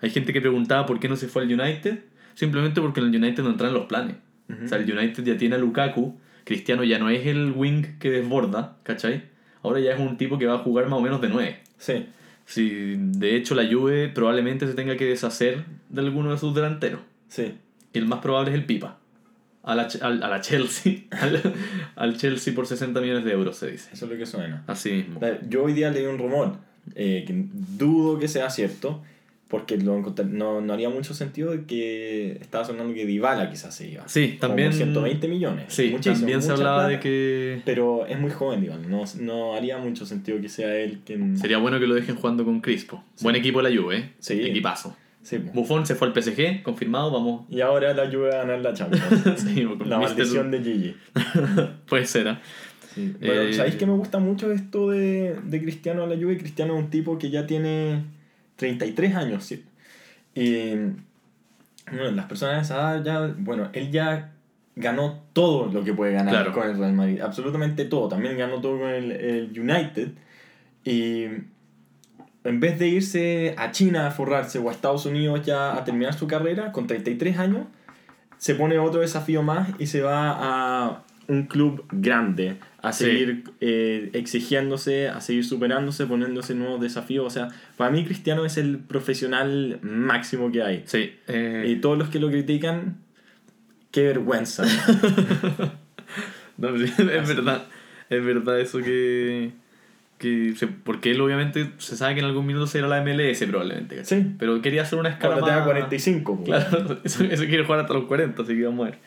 Hay 0.00 0.10
gente 0.10 0.32
que 0.32 0.40
preguntaba 0.40 0.86
por 0.86 1.00
qué 1.00 1.08
no 1.08 1.16
se 1.16 1.28
fue 1.28 1.42
al 1.42 1.52
United. 1.52 1.98
Simplemente 2.34 2.80
porque 2.80 3.00
en 3.00 3.06
el 3.06 3.16
United 3.16 3.42
no 3.42 3.50
entran 3.50 3.72
los 3.72 3.86
planes. 3.86 4.16
O 4.64 4.68
sea, 4.68 4.78
el 4.78 4.90
United 4.90 5.24
ya 5.24 5.36
tiene 5.36 5.56
a 5.56 5.58
Lukaku. 5.58 6.18
Cristiano 6.44 6.84
ya 6.84 6.98
no 6.98 7.10
es 7.10 7.26
el 7.26 7.52
wing 7.56 7.98
que 7.98 8.10
desborda, 8.10 8.76
¿cachai? 8.84 9.24
Ahora 9.62 9.80
ya 9.80 9.94
es 9.94 9.98
un 9.98 10.16
tipo 10.16 10.38
que 10.38 10.46
va 10.46 10.54
a 10.54 10.58
jugar 10.58 10.84
más 10.84 10.98
o 10.98 11.02
menos 11.02 11.20
de 11.20 11.28
9. 11.28 11.58
Sí. 11.78 12.06
Si 12.44 12.94
de 12.96 13.34
hecho 13.34 13.56
la 13.56 13.66
Juve 13.68 14.08
probablemente 14.08 14.68
se 14.68 14.74
tenga 14.74 14.96
que 14.96 15.06
deshacer 15.06 15.64
de 15.88 16.00
alguno 16.00 16.30
de 16.30 16.38
sus 16.38 16.54
delanteros. 16.54 17.00
Sí. 17.28 17.54
Y 17.92 17.98
el 17.98 18.06
más 18.06 18.20
probable 18.20 18.50
es 18.52 18.56
el 18.56 18.64
Pipa. 18.64 18.98
A 19.66 19.74
la, 19.74 19.88
al- 20.00 20.22
a 20.22 20.28
la 20.28 20.40
Chelsea. 20.40 20.94
Al, 21.10 21.42
al 21.96 22.16
Chelsea 22.16 22.54
por 22.54 22.66
60 22.66 22.98
millones 23.00 23.24
de 23.24 23.32
euros, 23.32 23.56
se 23.56 23.70
dice. 23.72 23.90
Eso 23.92 24.06
es 24.06 24.10
lo 24.12 24.16
que 24.16 24.24
suena. 24.24 24.62
Así 24.66 24.92
mismo. 24.92 25.20
Yo 25.48 25.64
hoy 25.64 25.72
día 25.74 25.90
leí 25.90 26.06
un 26.06 26.18
rumor, 26.18 26.56
eh, 26.94 27.24
que 27.26 27.34
dudo 27.76 28.18
que 28.18 28.28
sea 28.28 28.48
cierto, 28.48 29.02
porque 29.48 29.76
lo 29.76 30.00
no, 30.28 30.60
no 30.60 30.72
haría 30.72 30.88
mucho 30.88 31.14
sentido 31.14 31.50
de 31.50 31.64
que 31.64 32.32
estaba 32.40 32.64
sonando 32.64 32.94
que 32.94 33.06
Dybala 33.06 33.50
quizás 33.50 33.74
se 33.74 33.88
iba. 33.88 34.08
Sí, 34.08 34.38
también. 34.40 34.72
120 34.72 35.28
millones. 35.28 35.66
Sí, 35.68 35.88
Muchísimo, 35.90 36.16
también 36.16 36.42
se 36.42 36.52
hablaba 36.52 36.78
plata, 36.78 36.88
de 36.88 37.00
que. 37.00 37.62
Pero 37.64 38.06
es 38.06 38.18
muy 38.20 38.30
joven 38.30 38.60
Dybala, 38.60 38.86
no, 38.86 39.04
no 39.20 39.54
haría 39.54 39.78
mucho 39.78 40.06
sentido 40.06 40.40
que 40.40 40.48
sea 40.48 40.74
él 40.76 41.00
quien... 41.04 41.36
Sería 41.38 41.58
bueno 41.58 41.78
que 41.80 41.86
lo 41.86 41.94
dejen 41.94 42.14
jugando 42.16 42.44
con 42.44 42.60
Crispo. 42.60 43.02
Buen 43.20 43.36
equipo 43.36 43.60
la 43.62 43.70
Juve, 43.70 43.96
¿eh? 43.98 44.10
Sí. 44.20 44.34
Equipazo. 44.42 44.96
Sí, 45.26 45.38
po. 45.40 45.50
Buffon 45.54 45.84
se 45.84 45.96
fue 45.96 46.06
al 46.06 46.14
PSG, 46.14 46.62
confirmado, 46.62 47.10
vamos. 47.10 47.46
Y 47.50 47.60
ahora 47.60 47.92
la 47.94 48.06
Juve 48.08 48.32
a 48.32 48.44
ganar 48.44 48.60
la 48.60 48.72
Champions. 48.74 49.04
Sí, 49.42 49.64
con 49.64 49.90
la 49.90 49.98
maldición 49.98 50.52
de 50.52 50.62
Gigi. 50.62 50.96
Puede 51.88 52.06
ser, 52.06 52.28
¿ah? 52.28 52.40
Bueno, 52.96 53.16
Eh, 53.42 53.52
¿sabéis 53.52 53.74
que 53.74 53.86
me 53.86 53.92
gusta 53.94 54.20
mucho 54.20 54.52
esto 54.52 54.90
de, 54.90 55.36
de 55.44 55.60
Cristiano 55.62 56.04
a 56.04 56.06
la 56.06 56.14
Juve? 56.14 56.38
Cristiano 56.38 56.76
es 56.78 56.84
un 56.84 56.90
tipo 56.90 57.18
que 57.18 57.30
ya 57.30 57.44
tiene 57.44 58.04
33 58.54 59.16
años, 59.16 59.44
¿sí? 59.44 59.64
Y 60.36 60.74
bueno, 61.90 62.12
las 62.12 62.26
personas 62.26 62.56
de 62.56 62.62
esa 62.74 62.96
edad 62.96 63.04
ya, 63.04 63.34
bueno, 63.38 63.68
él 63.72 63.90
ya 63.90 64.32
ganó 64.76 65.22
todo 65.32 65.66
lo 65.72 65.82
que 65.82 65.92
puede 65.92 66.12
ganar 66.12 66.32
Claro. 66.34 66.52
con 66.52 66.68
el 66.70 66.78
Real 66.78 66.92
Madrid, 66.92 67.20
absolutamente 67.20 67.84
todo. 67.86 68.08
También 68.08 68.38
ganó 68.38 68.60
todo 68.60 68.78
con 68.78 68.90
el, 68.90 69.10
el 69.10 69.58
United. 69.60 70.10
Y 70.84 71.24
en 72.46 72.60
vez 72.60 72.78
de 72.78 72.88
irse 72.88 73.54
a 73.58 73.70
China 73.70 74.06
a 74.06 74.10
forrarse 74.10 74.58
o 74.58 74.68
a 74.68 74.72
Estados 74.72 75.06
Unidos 75.06 75.42
ya 75.44 75.76
a 75.76 75.84
terminar 75.84 76.14
su 76.14 76.26
carrera, 76.26 76.72
con 76.72 76.86
33 76.86 77.38
años, 77.38 77.66
se 78.38 78.54
pone 78.54 78.78
otro 78.78 79.00
desafío 79.00 79.42
más 79.42 79.68
y 79.78 79.86
se 79.86 80.02
va 80.02 80.30
a 80.38 81.02
un 81.28 81.44
club 81.46 81.84
grande, 81.90 82.56
a 82.82 82.92
Sí. 82.92 83.04
seguir 83.04 83.44
eh, 83.60 84.10
exigiéndose, 84.12 85.08
a 85.08 85.20
seguir 85.20 85.44
superándose, 85.44 86.06
poniéndose 86.06 86.54
nuevos 86.54 86.80
desafíos. 86.80 87.26
O 87.26 87.30
sea, 87.30 87.48
para 87.76 87.90
mí 87.90 88.04
Cristiano 88.04 88.44
es 88.44 88.56
el 88.58 88.78
profesional 88.78 89.80
máximo 89.82 90.52
que 90.52 90.62
hay. 90.62 90.82
Sí. 90.86 91.12
eh, 91.26 91.64
Y 91.66 91.76
todos 91.80 91.98
los 91.98 92.10
que 92.10 92.20
lo 92.20 92.28
critican, 92.30 92.98
qué 93.90 94.02
vergüenza. 94.02 94.64
no, 96.58 96.74
es 96.76 96.96
verdad. 97.28 97.64
Es 98.08 98.24
verdad 98.24 98.60
eso 98.60 98.78
que. 98.78 99.50
Que 100.18 100.54
se- 100.56 100.66
porque 100.66 101.10
él 101.10 101.20
obviamente 101.20 101.70
se 101.78 101.96
sabe 101.96 102.14
que 102.14 102.20
en 102.20 102.26
algún 102.26 102.46
minuto 102.46 102.66
será 102.66 102.88
la 102.88 103.02
MLS 103.02 103.46
probablemente. 103.46 103.96
¿cachai? 103.96 104.22
Sí. 104.22 104.28
Pero 104.38 104.62
quería 104.62 104.82
hacer 104.82 104.98
una 104.98 105.10
escala 105.10 105.34
Cuando 105.34 105.46
tenga 105.46 105.58
más- 105.60 105.66
45. 105.68 106.36
po. 106.38 106.44
Claro, 106.44 106.98
eso, 107.04 107.24
eso 107.24 107.44
quiere 107.46 107.64
jugar 107.64 107.80
hasta 107.80 107.92
los 107.94 108.04
40, 108.04 108.42
así 108.42 108.54
que 108.56 108.64
vamos 108.64 108.86
a 108.86 108.90
ver. 108.90 108.98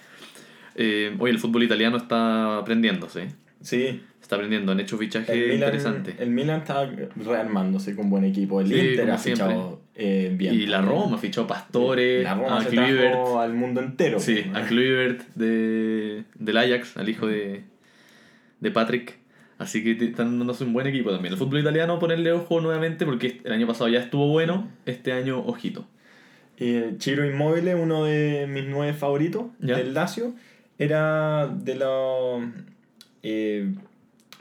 Eh, 0.76 1.16
oye, 1.20 1.32
el 1.34 1.40
fútbol 1.40 1.64
italiano 1.64 1.98
está 1.98 2.58
aprendiéndose. 2.60 3.30
Sí. 3.62 4.02
Está 4.22 4.36
aprendiendo, 4.36 4.72
han 4.72 4.80
hecho 4.80 4.98
fichajes 4.98 5.54
interesantes. 5.54 6.16
el 6.20 6.30
Milan 6.30 6.60
está 6.60 6.88
rearmándose 7.16 7.96
con 7.96 8.10
buen 8.12 8.24
equipo. 8.26 8.62
El 8.62 8.68
Sí, 8.68 8.76
Inter 8.80 9.10
ha 9.12 9.18
fichado 9.18 9.82
eh, 9.96 10.32
bien. 10.38 10.54
Y 10.54 10.68
la 10.68 10.82
Roma 10.82 11.18
fichó 11.18 11.42
a 11.42 11.48
Pastore, 11.48 12.22
La 12.24 12.36
Roma 12.36 12.58
a 12.60 12.62
se 12.64 12.70
Kluivert. 12.70 13.12
trajo 13.12 13.42
al 13.42 13.54
mundo 13.56 13.82
entero. 13.82 14.20
Sí, 14.20 14.44
po. 14.52 14.58
a 14.58 14.62
Kluivert 14.68 15.22
de, 15.36 16.24
del 16.36 16.58
Ajax, 16.58 16.96
al 16.98 17.10
hijo 17.10 17.26
de, 17.28 17.64
de 18.60 18.72
Patrick. 18.72 19.18
Así 19.60 19.84
que 19.84 19.92
están 20.06 20.40
dándose 20.40 20.64
un 20.64 20.74
buen 20.74 20.88
equipo 20.88 21.12
también. 21.12 21.34
El 21.34 21.38
fútbol 21.38 21.60
italiano, 21.60 22.00
ponerle 22.00 22.32
ojo 22.32 22.62
nuevamente 22.62 23.06
porque 23.06 23.42
el 23.44 23.52
año 23.54 23.68
pasado 23.68 23.90
ya 23.90 24.00
estuvo 24.00 24.28
bueno, 24.30 24.68
este 24.88 25.12
año 25.12 25.40
ojito. 25.46 25.86
Eh, 26.58 26.96
Chiro 26.98 27.26
Immobile, 27.26 27.76
uno 27.76 28.06
de 28.06 28.48
mis 28.50 28.66
nueve 28.66 28.94
favoritos 28.94 29.44
Ya. 29.60 29.78
del 29.78 29.94
Lazio, 29.94 30.34
era 30.78 31.48
de 31.48 31.76
los 31.76 32.42
eh, 33.22 33.72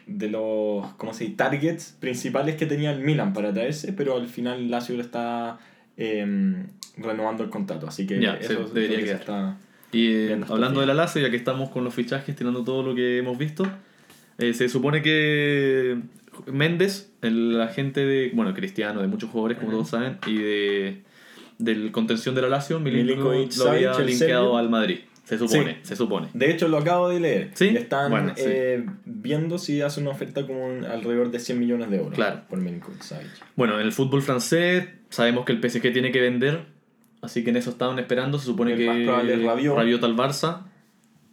de 0.07 0.31
los 0.31 0.87
¿cómo 0.97 1.13
se 1.13 1.25
dice? 1.25 1.37
targets 1.37 1.97
principales 2.01 2.55
que 2.57 2.65
tenía 2.67 2.93
el 2.93 3.01
Milan 3.03 3.33
para 3.35 3.53
traerse, 3.53 3.93
pero 3.93 4.17
al 4.17 4.29
final 4.29 4.71
Lazio 4.71 4.97
le 4.97 5.03
está 5.03 5.59
eh, 5.97 6.65
renovando 6.97 7.43
el 7.43 7.51
contrato, 7.51 7.87
así 7.89 8.07
que 8.07 8.21
Ya, 8.21 8.35
eso 8.35 8.69
debería 8.69 8.99
eso 8.99 9.05
quedar. 9.07 9.21
está 9.21 9.57
Y 9.93 10.13
eh, 10.13 10.41
hablando 10.49 10.81
de 10.81 10.87
la 10.87 10.95
Lazio, 10.95 11.21
ya 11.23 11.31
que 11.31 11.37
estamos 11.37 11.71
con 11.71 11.83
los 11.85 11.93
fichajes, 11.95 12.35
tirando 12.37 12.63
todo 12.65 12.83
lo 12.85 12.95
que 12.95 13.19
hemos 13.19 13.37
visto, 13.37 13.67
eh, 14.39 14.55
se 14.55 14.69
supone 14.69 15.03
que 15.03 15.99
Méndez, 16.47 17.13
el 17.23 17.61
agente 17.61 18.05
de, 18.07 18.31
bueno, 18.35 18.55
Cristiano, 18.55 19.01
de 19.03 19.09
muchos 19.09 19.31
jugadores, 19.31 19.59
como 19.59 19.71
todos 19.73 19.89
saben, 19.91 20.19
y 20.27 20.37
de 20.39 21.03
del 21.59 21.91
contención 21.91 22.37
de 22.37 22.43
la 22.43 22.49
Lazio, 22.49 22.79
Milinkovic 22.79 23.57
lo 23.57 23.71
había 23.71 23.93
Savic, 23.93 24.09
linkeado 24.11 24.57
al 24.57 24.71
Madrid. 24.71 24.99
Se 25.25 25.37
supone, 25.37 25.79
se 25.83 25.97
supone. 25.97 26.29
De 26.33 26.51
hecho, 26.51 26.69
lo 26.69 26.79
acabo 26.79 27.09
de 27.09 27.19
leer. 27.21 27.51
¿Sí? 27.55 27.67
Están 27.77 28.11
Bueno, 28.11 28.33
sí. 28.37 28.43
eh, 28.47 28.87
viendo 29.05 29.59
si 29.59 29.83
hace 29.83 30.01
una 30.01 30.11
oferta 30.11 30.47
como 30.47 30.65
un- 30.67 30.85
alrededor 30.87 31.31
de 31.33 31.39
100 31.41 31.59
millones 31.59 31.91
de 31.91 31.97
euros 31.99 32.15
Claro. 32.15 32.43
por 32.49 32.61
Savic. 33.01 33.27
Bueno, 33.57 33.75
en 33.79 33.85
el 33.87 33.93
fútbol 33.93 34.23
francés 34.23 34.89
sabemos 35.11 35.45
que 35.45 35.53
el 35.53 35.61
PSG 35.61 35.93
tiene 35.93 36.13
que 36.13 36.21
vender, 36.23 36.61
así 37.21 37.43
que 37.45 37.51
en 37.51 37.57
eso 37.57 37.71
estaban 37.71 37.99
esperando. 37.99 38.39
Se 38.39 38.47
supone 38.47 38.73
El 38.73 38.79
que 38.79 38.87
más 38.87 38.97
probable 39.05 39.35
es 39.35 39.43
Rabiot. 39.43 40.05
al 40.05 40.17
Barça 40.17 40.63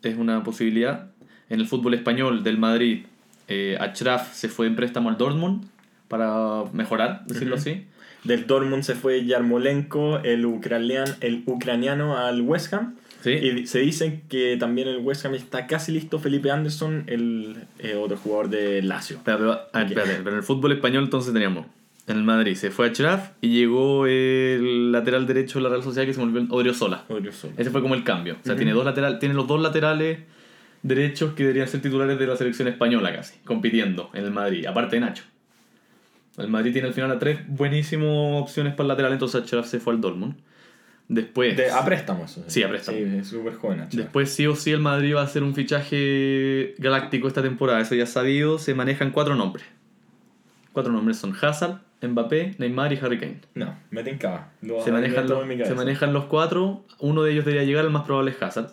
es 0.01 0.17
una 0.17 0.43
posibilidad. 0.43 1.12
En 1.50 1.60
el 1.60 1.68
fútbol 1.68 1.94
español 1.94 2.44
del 2.44 2.58
Madrid, 2.58 3.06
eh, 3.48 3.78
Achraf 3.80 4.34
se 4.34 4.50
fue 4.50 4.68
en 4.68 4.75
préstamo 4.75 5.10
al 5.10 5.18
Dortmund 5.18 5.66
para 6.08 6.64
mejorar, 6.74 7.24
decirlo 7.28 7.56
Ujú. 7.56 7.62
así. 7.62 7.86
Del 8.24 8.48
Dortmund 8.48 8.84
se 8.84 8.96
fue 8.96 9.24
Yarmolenko, 9.25 10.20
el, 10.24 10.46
ucraniano, 10.46 11.12
el 11.22 11.44
ucraniano, 11.46 12.18
al 12.18 12.42
West 12.42 12.74
Ham. 12.74 12.96
Sí. 13.22 13.32
Y 13.32 13.68
se 13.68 13.80
dice 13.80 14.22
que 14.30 14.58
también 14.58 14.88
el 14.88 14.98
West 14.98 15.25
Ham 15.25 15.36
está 15.36 15.68
casi 15.68 15.92
listo. 15.92 16.20
Felipe 16.20 16.50
Anderson, 16.50 17.04
el 17.08 17.58
eh, 17.80 17.96
otro 17.96 18.18
jugador 18.18 18.50
de 18.50 18.82
Lazio. 18.82 19.18
Espera, 19.18 19.38
pero, 19.38 19.52
ah, 19.74 19.82
espérate, 19.84 20.16
pero 20.18 20.32
en 20.32 20.38
el 20.38 20.44
fútbol 20.44 20.72
español 20.72 21.04
entonces 21.04 21.34
teníamos 21.34 21.66
en 22.08 22.18
el 22.18 22.24
Madrid 22.24 22.56
se 22.56 22.70
fue 22.72 22.88
Achraf 22.88 23.32
y 23.42 23.50
llegó 23.50 24.06
el 24.06 24.92
lateral 24.92 25.25
derecho 25.25 25.60
de 25.60 25.64
la 25.64 25.70
Real 25.70 25.84
Sociedad 25.84 26.06
que 26.06 26.14
se 26.14 26.20
volvió 26.20 26.46
Odriozola. 26.50 27.04
Odriozola. 27.10 27.54
Ese 27.58 27.72
fue 27.72 27.82
como 27.82 27.96
el 27.96 28.04
cambio. 28.04 28.34
O 28.34 28.44
sea, 28.44 28.54
Ujú. 28.54 28.60
tiene, 28.60 28.74
dos 28.74 28.86
lateral, 28.86 29.18
tiene 29.20 29.34
los 29.34 29.48
dos 29.48 29.60
laterales 29.60 30.20
derechos 30.86 31.34
que 31.34 31.44
deberían 31.44 31.68
ser 31.68 31.82
titulares 31.82 32.20
de 32.20 32.27
la 32.27 32.36
selección 32.36 32.68
española 32.68 33.13
casi, 33.13 33.39
compitiendo 33.39 34.12
en 34.13 34.24
el 34.24 34.32
Madrid, 34.32 34.68
aparte 34.68 34.98
de 34.98 35.00
Nacho. 35.00 35.24
El 36.38 36.48
Madrid 36.48 36.74
tiene 36.74 36.88
al 36.88 36.94
final 36.94 37.12
a 37.12 37.18
tres 37.18 37.39
buenísimas 37.48 38.08
opciones 38.42 38.74
para 38.74 38.84
el 38.84 38.88
lateral, 38.89 39.13
entonces 39.13 39.42
Achraf 39.42 39.65
se 39.65 39.80
fue 39.80 39.94
al 39.94 40.01
Dortmund. 40.01 40.36
Después, 41.08 41.56
De, 41.56 41.72
a 41.72 41.84
préstamo, 41.86 42.25
eso 42.25 42.44
Sí, 42.48 42.62
a 42.62 42.70
préstamo. 42.70 42.98
Sí, 42.98 43.04
es 43.04 43.27
súper 43.27 43.56
joven. 43.56 43.80
Nacho. 43.80 43.98
después 43.98 44.32
sí 44.32 44.46
o 44.46 44.56
sí 44.56 44.72
el 44.72 44.80
Madrid 44.80 45.15
va 45.15 45.22
a 45.22 45.24
hacer 45.24 45.44
un 45.44 45.56
fichaje 45.56 46.75
galáctico 46.77 47.27
esta 47.27 47.42
temporada, 47.42 47.80
eso 47.80 47.96
ya 47.96 48.06
sabido. 48.06 48.60
Se 48.60 48.75
manejan 48.75 49.12
cuatro 49.12 49.36
nombres. 49.36 49.65
Cuatro 50.72 50.92
nombres 50.92 51.18
son 51.18 51.34
Hazard, 51.39 51.80
Mbappé, 52.01 52.56
Neymar 52.60 52.94
y 52.94 52.98
Harry 52.98 53.18
Kane. 53.18 53.42
No, 53.56 53.75
me 53.89 54.04
tincaba. 54.04 54.51
Se 54.84 54.92
manejan, 54.92 55.27
los, 55.27 55.68
se 55.68 55.74
manejan 55.74 56.13
los 56.13 56.25
cuatro, 56.25 56.84
uno 57.00 57.24
de 57.24 57.32
ellos 57.32 57.46
debería 57.46 57.65
llegar, 57.65 57.86
el 57.86 57.92
más 57.92 58.04
probable 58.04 58.32
es 58.32 58.42
Hazard. 58.42 58.72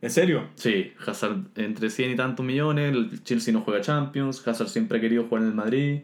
¿En 0.00 0.10
serio? 0.10 0.48
Sí, 0.54 0.92
Hazard 1.06 1.38
entre 1.56 1.90
100 1.90 2.10
y 2.12 2.16
tantos 2.16 2.46
millones, 2.46 2.92
el 2.94 3.22
Chelsea 3.24 3.52
no 3.52 3.62
juega 3.62 3.80
Champions, 3.80 4.46
Hazard 4.46 4.68
siempre 4.68 4.98
ha 4.98 5.00
querido 5.00 5.24
jugar 5.24 5.42
en 5.42 5.48
el 5.48 5.54
Madrid. 5.54 6.00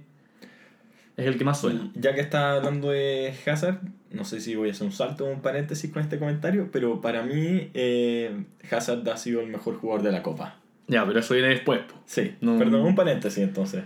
Es 1.17 1.27
el 1.27 1.39
que 1.39 1.45
más 1.45 1.61
suena. 1.61 1.91
Ya 1.95 2.13
que 2.13 2.21
está 2.21 2.57
hablando 2.57 2.91
de 2.91 3.33
Hazard, 3.47 3.79
no 4.11 4.25
sé 4.25 4.41
si 4.41 4.57
voy 4.57 4.69
a 4.71 4.73
hacer 4.73 4.85
un 4.87 4.93
salto 4.93 5.27
o 5.27 5.31
un 5.31 5.43
paréntesis 5.43 5.93
con 5.93 6.03
este 6.03 6.19
comentario, 6.19 6.71
pero 6.73 7.01
para 7.01 7.23
mí 7.23 7.71
eh, 7.75 8.45
Hazard 8.69 9.09
ha 9.09 9.17
sido 9.17 9.41
el 9.41 9.47
mejor 9.49 9.77
jugador 9.77 10.03
de 10.03 10.11
la 10.11 10.23
Copa. 10.25 10.57
Ya, 10.89 11.07
pero 11.07 11.21
eso 11.21 11.35
viene 11.35 11.51
después. 11.51 11.81
po. 11.83 11.95
Sí, 12.05 12.35
No- 12.41 12.59
perdón, 12.59 12.81
un 12.85 12.97
paréntesis 12.97 13.45
entonces. 13.45 13.85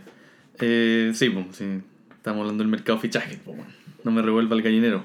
Eh, 0.58 1.12
sí, 1.14 1.28
pues, 1.28 1.54
sí, 1.54 1.82
estamos 2.16 2.40
hablando 2.40 2.62
del 2.64 2.70
mercado 2.70 2.98
fichaje. 2.98 3.36
po. 3.44 3.54
No 4.04 4.10
me 4.10 4.22
revuelva 4.22 4.56
el 4.56 4.62
gallinero. 4.62 5.02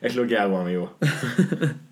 Es 0.00 0.14
lo 0.14 0.26
que 0.28 0.38
hago, 0.38 0.58
amigo. 0.58 0.96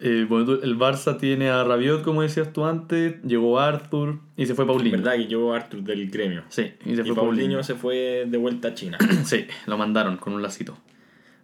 Eh, 0.00 0.26
el 0.30 0.78
Barça 0.78 1.16
tiene 1.18 1.48
a 1.48 1.64
Rabiot, 1.64 2.02
como 2.02 2.20
decías 2.22 2.52
tú 2.52 2.64
antes, 2.66 3.22
llegó 3.22 3.58
Arthur 3.58 4.18
y 4.36 4.44
se 4.46 4.54
fue 4.54 4.66
Paulinho. 4.66 4.98
verdad 4.98 5.16
que 5.16 5.26
yo 5.26 5.54
Arthur 5.54 5.82
del 5.82 6.10
gremio. 6.10 6.42
Sí, 6.50 6.72
y 6.84 6.94
se 6.96 7.00
Y 7.00 7.04
fue 7.04 7.14
Paulinho 7.14 7.16
Paulinho. 7.36 7.62
se 7.62 7.74
fue 7.74 8.26
de 8.28 8.36
vuelta 8.38 8.68
a 8.68 8.74
China. 8.74 8.98
Sí, 9.24 9.46
lo 9.66 9.78
mandaron 9.78 10.16
con 10.18 10.34
un 10.34 10.42
lacito. 10.42 10.76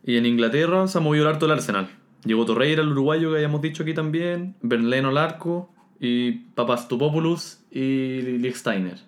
Y 0.05 0.17
en 0.17 0.27
Inglaterra 0.27 0.87
se 0.89 0.99
ha 0.99 1.01
movido 1.01 1.25
el 1.25 1.31
harto 1.31 1.47
el 1.47 1.53
Arsenal. 1.53 1.89
Llegó 2.25 2.45
Torreira, 2.45 2.83
el 2.83 2.89
uruguayo 2.89 3.31
que 3.31 3.37
habíamos 3.37 3.63
dicho 3.63 3.83
aquí 3.85 3.95
también, 3.95 4.55
Berleno 4.61 5.09
al 5.09 5.19
arco, 5.19 5.73
y 5.99 6.33
Papastopoulos 6.55 7.61
y 7.71 8.21
Lichtsteiner. 8.39 8.99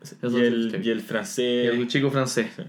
Esos 0.00 0.32
y, 0.32 0.36
el, 0.40 0.80
y 0.84 0.90
el 0.90 0.98
Y 0.98 1.00
francés. 1.02 1.74
el 1.74 1.86
chico 1.88 2.10
francés. 2.10 2.48
Sí. 2.56 2.62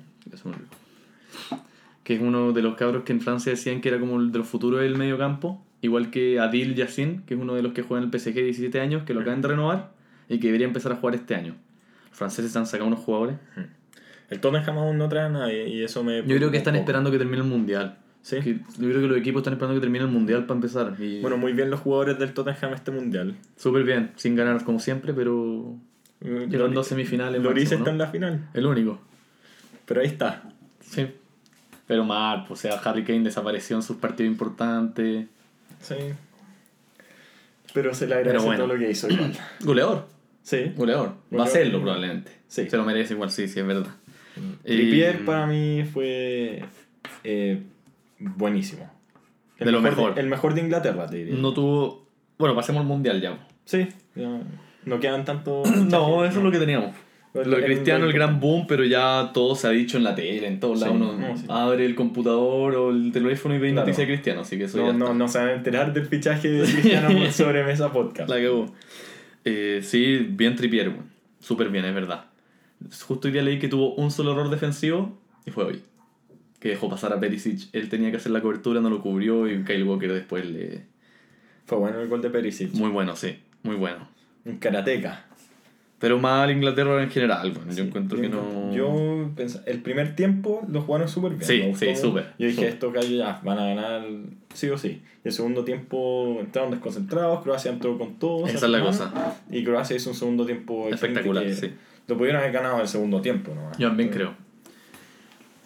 Que 2.03 2.15
es 2.15 2.21
uno 2.21 2.51
de 2.53 2.61
los 2.61 2.75
cabros 2.75 3.03
que 3.03 3.11
en 3.13 3.21
Francia 3.21 3.51
decían 3.51 3.81
que 3.81 3.89
era 3.89 3.99
como 3.99 4.19
el 4.19 4.31
de 4.31 4.39
los 4.39 4.47
futuros 4.47 4.81
del 4.81 4.97
medio 4.97 5.17
campo. 5.17 5.63
Igual 5.81 6.09
que 6.09 6.39
Adil 6.39 6.75
Yassin, 6.75 7.21
que 7.25 7.35
es 7.35 7.39
uno 7.39 7.53
de 7.53 7.61
los 7.61 7.73
que 7.73 7.81
juega 7.83 8.03
en 8.03 8.09
el 8.11 8.19
PSG 8.19 8.33
de 8.33 8.43
17 8.43 8.79
años, 8.81 9.03
que 9.03 9.13
lo 9.13 9.21
acaban 9.21 9.41
de 9.41 9.47
renovar 9.49 9.91
y 10.27 10.39
que 10.39 10.47
debería 10.47 10.67
empezar 10.67 10.91
a 10.91 10.95
jugar 10.95 11.15
este 11.15 11.35
año. 11.35 11.55
Los 12.09 12.17
franceses 12.17 12.55
han 12.55 12.65
sacado 12.65 12.87
unos 12.87 12.99
jugadores. 13.01 13.37
El 14.29 14.39
Tottenham 14.39 14.77
aún 14.79 14.97
no 14.97 15.07
trae 15.07 15.25
a 15.25 15.29
nadie 15.29 15.67
y 15.69 15.83
eso 15.83 16.03
me. 16.03 16.17
Yo 16.25 16.35
creo 16.35 16.51
que 16.51 16.57
están 16.57 16.73
poco. 16.73 16.81
esperando 16.81 17.11
que 17.11 17.17
termine 17.17 17.43
el 17.43 17.47
mundial. 17.47 17.97
Sí. 18.23 18.41
Que- 18.41 18.55
yo 18.55 18.89
creo 18.89 19.01
que 19.01 19.07
los 19.07 19.17
equipos 19.17 19.39
están 19.41 19.53
esperando 19.53 19.75
que 19.79 19.81
termine 19.85 20.03
el 20.03 20.11
mundial 20.11 20.45
para 20.45 20.57
empezar. 20.57 20.95
Y 20.99 21.21
Bueno, 21.21 21.37
muy 21.37 21.53
bien 21.53 21.69
los 21.69 21.79
jugadores 21.79 22.17
del 22.19 22.33
Tottenham 22.33 22.73
este 22.73 22.91
mundial. 22.91 23.35
súper 23.55 23.83
bien, 23.83 24.11
sin 24.15 24.35
ganar 24.35 24.63
como 24.65 24.79
siempre, 24.79 25.13
pero 25.13 25.75
llegando 26.19 26.81
a 26.81 26.83
semifinales. 26.83 27.41
Loris 27.41 27.65
máximo, 27.65 27.79
está 27.79 27.91
¿no? 27.91 27.93
en 27.93 27.97
la 27.99 28.07
final. 28.07 28.49
El 28.53 28.65
único. 28.65 28.99
Pero 29.85 30.01
ahí 30.01 30.07
está. 30.07 30.43
Sí. 30.81 31.07
Pero 31.85 32.03
mal, 32.03 32.45
o 32.49 32.55
sea, 32.57 32.73
Harry 32.83 33.03
Kane 33.05 33.21
desapareció 33.23 33.77
en 33.77 33.81
sus 33.83 33.95
partidos 33.95 34.29
importantes. 34.31 35.27
Sí. 35.87 35.95
Pero 37.73 37.93
se 37.93 38.07
le 38.07 38.15
agradece 38.15 38.45
bueno. 38.45 38.63
todo 38.65 38.73
lo 38.73 38.79
que 38.79 38.91
hizo 38.91 39.09
igual. 39.09 39.33
Goleador. 39.61 40.07
Sí. 40.41 40.71
Goleador. 40.75 41.15
Va 41.37 41.43
a 41.43 41.47
serlo 41.47 41.81
probablemente. 41.81 42.31
Sí. 42.47 42.69
Se 42.69 42.77
lo 42.77 42.85
merece 42.85 43.13
igual, 43.13 43.29
sí, 43.29 43.47
sí, 43.47 43.59
es 43.59 43.67
verdad. 43.67 43.87
Trippier 44.63 45.19
Y- 45.21 45.25
para 45.25 45.45
mí 45.47 45.83
fue 45.91 46.63
eh, 47.23 47.61
buenísimo. 48.19 48.89
El 49.57 49.65
De 49.67 49.71
lo 49.71 49.81
mejor. 49.81 50.15
De, 50.15 50.21
el 50.21 50.27
mejor 50.27 50.53
de 50.53 50.61
Inglaterra, 50.61 51.07
te 51.07 51.17
diría. 51.17 51.35
No 51.35 51.53
tuvo... 51.53 52.05
Bueno, 52.37 52.55
pasemos 52.55 52.81
al 52.81 52.87
mundial 52.87 53.19
ya. 53.21 53.47
Sí, 53.65 53.87
ya 54.15 54.39
no 54.85 54.99
quedan 54.99 55.25
tanto. 55.25 55.63
No, 55.89 56.23
eso 56.25 56.37
es 56.37 56.43
lo 56.43 56.51
que 56.51 56.59
teníamos. 56.59 56.95
Lo- 57.45 57.57
de 57.57 57.63
Cristiano, 57.65 58.05
el 58.05 58.13
gran 58.13 58.39
boom, 58.39 58.65
pero 58.67 58.83
ya 58.85 59.31
todo 59.33 59.55
se 59.55 59.67
ha 59.67 59.71
dicho 59.71 59.97
en 59.97 60.03
la 60.03 60.15
tele, 60.15 60.47
en 60.47 60.59
todos 60.59 60.79
Sí, 60.79 60.85
lados. 60.85 60.97
Uno 61.01 61.13
no, 61.17 61.37
sí. 61.37 61.45
abre 61.49 61.85
el 61.85 61.95
computador 61.95 62.75
o 62.75 62.89
el 62.91 63.11
teléfono 63.11 63.55
y 63.55 63.59
ve 63.59 63.71
Claro. 63.71 63.85
noticias 63.87 64.07
de 64.07 64.13
Cristiano, 64.13 64.41
así 64.41 64.57
que 64.57 64.63
eso 64.65 64.77
No, 64.77 64.87
ya 64.87 64.93
no, 64.93 65.13
no 65.13 65.27
se 65.27 65.37
van 65.39 65.47
a 65.49 65.53
enterar 65.53 65.93
del 65.93 66.05
fichaje 66.05 66.49
de 66.49 66.63
Cristiano 66.71 67.09
por 67.17 67.31
sobremesa 67.31 67.91
podcast. 67.91 68.29
La 68.29 68.37
cagó. 68.37 68.73
Eh, 69.45 69.81
sí, 69.83 70.27
bien 70.29 70.55
Trippier, 70.55 70.89
weón. 70.89 71.05
Súper 71.39 71.69
bien, 71.69 71.85
es 71.85 71.93
verdad. 71.93 72.25
Justo 73.07 73.27
hoy 73.27 73.31
día 73.33 73.41
leí 73.41 73.59
que 73.59 73.67
tuvo 73.67 73.95
un 73.95 74.11
solo 74.11 74.31
error 74.33 74.49
defensivo 74.49 75.17
y 75.45 75.51
fue 75.51 75.63
hoy. 75.63 75.81
Que 76.59 76.69
dejó 76.69 76.89
pasar 76.89 77.13
a 77.13 77.19
Perisic. 77.19 77.69
Él 77.73 77.87
tenía 77.89 78.11
que 78.11 78.17
hacer 78.17 78.31
la 78.31 78.41
cobertura, 78.41 78.81
no 78.81 78.89
lo 78.89 79.01
cubrió 79.01 79.47
y 79.49 79.63
Kyle 79.63 79.83
Walker 79.83 80.11
después 80.11 80.45
le... 80.45 80.85
Fue 81.65 81.77
bueno 81.77 81.99
el 82.01 82.07
gol 82.07 82.21
de 82.21 82.29
Perisic. 82.29 82.73
Muy 82.73 82.89
bueno, 82.89 83.15
sí. 83.15 83.37
Muy 83.63 83.75
bueno. 83.75 84.07
Un 84.45 84.57
karateca. 84.57 85.25
Pero 85.99 86.19
mal 86.19 86.51
Inglaterra 86.51 87.01
en 87.01 87.09
general, 87.09 87.51
bueno, 87.51 87.73
yo 87.73 87.83
encuentro 87.83 88.21
que 88.21 88.29
no... 88.29 88.71
Yo 88.71 89.31
pensé, 89.35 89.61
el 89.65 89.81
primer 89.81 90.15
tiempo 90.15 90.63
lo 90.69 90.81
jugaron 90.81 91.09
súper 91.09 91.31
bien. 91.31 91.43
Sí, 91.43 91.73
sí, 91.75 91.95
súper, 91.95 92.33
Yo 92.37 92.47
dije, 92.47 92.67
estos 92.67 92.93
gallos 92.93 93.17
ya 93.17 93.41
van 93.43 93.57
a 93.57 93.65
ganar 93.65 94.05
sí 94.53 94.69
o 94.69 94.77
sí. 94.77 95.01
Y 95.23 95.27
el 95.27 95.33
segundo 95.33 95.63
tiempo 95.63 96.37
entraron 96.39 96.69
desconcentrados, 96.69 97.41
Croacia 97.41 97.71
entró 97.71 97.97
con 97.97 98.19
todo. 98.19 98.45
Esa 98.45 98.67
es 98.67 98.71
la 98.71 98.81
cosa. 98.81 99.35
Y 99.49 99.63
Croacia 99.63 99.95
hizo 99.95 100.11
un 100.11 100.15
segundo 100.15 100.45
tiempo 100.45 100.87
Espectacular, 100.89 101.43
que 101.43 101.55
sí. 101.55 101.71
Lo 102.07 102.15
pudieron 102.15 102.41
haber 102.41 102.53
ganado 102.53 102.75
en 102.75 102.81
el 102.81 102.87
segundo 102.87 103.19
tiempo, 103.21 103.53
¿no? 103.55 103.71
Yo 103.79 103.87
también 103.87 104.09
creo. 104.09 104.35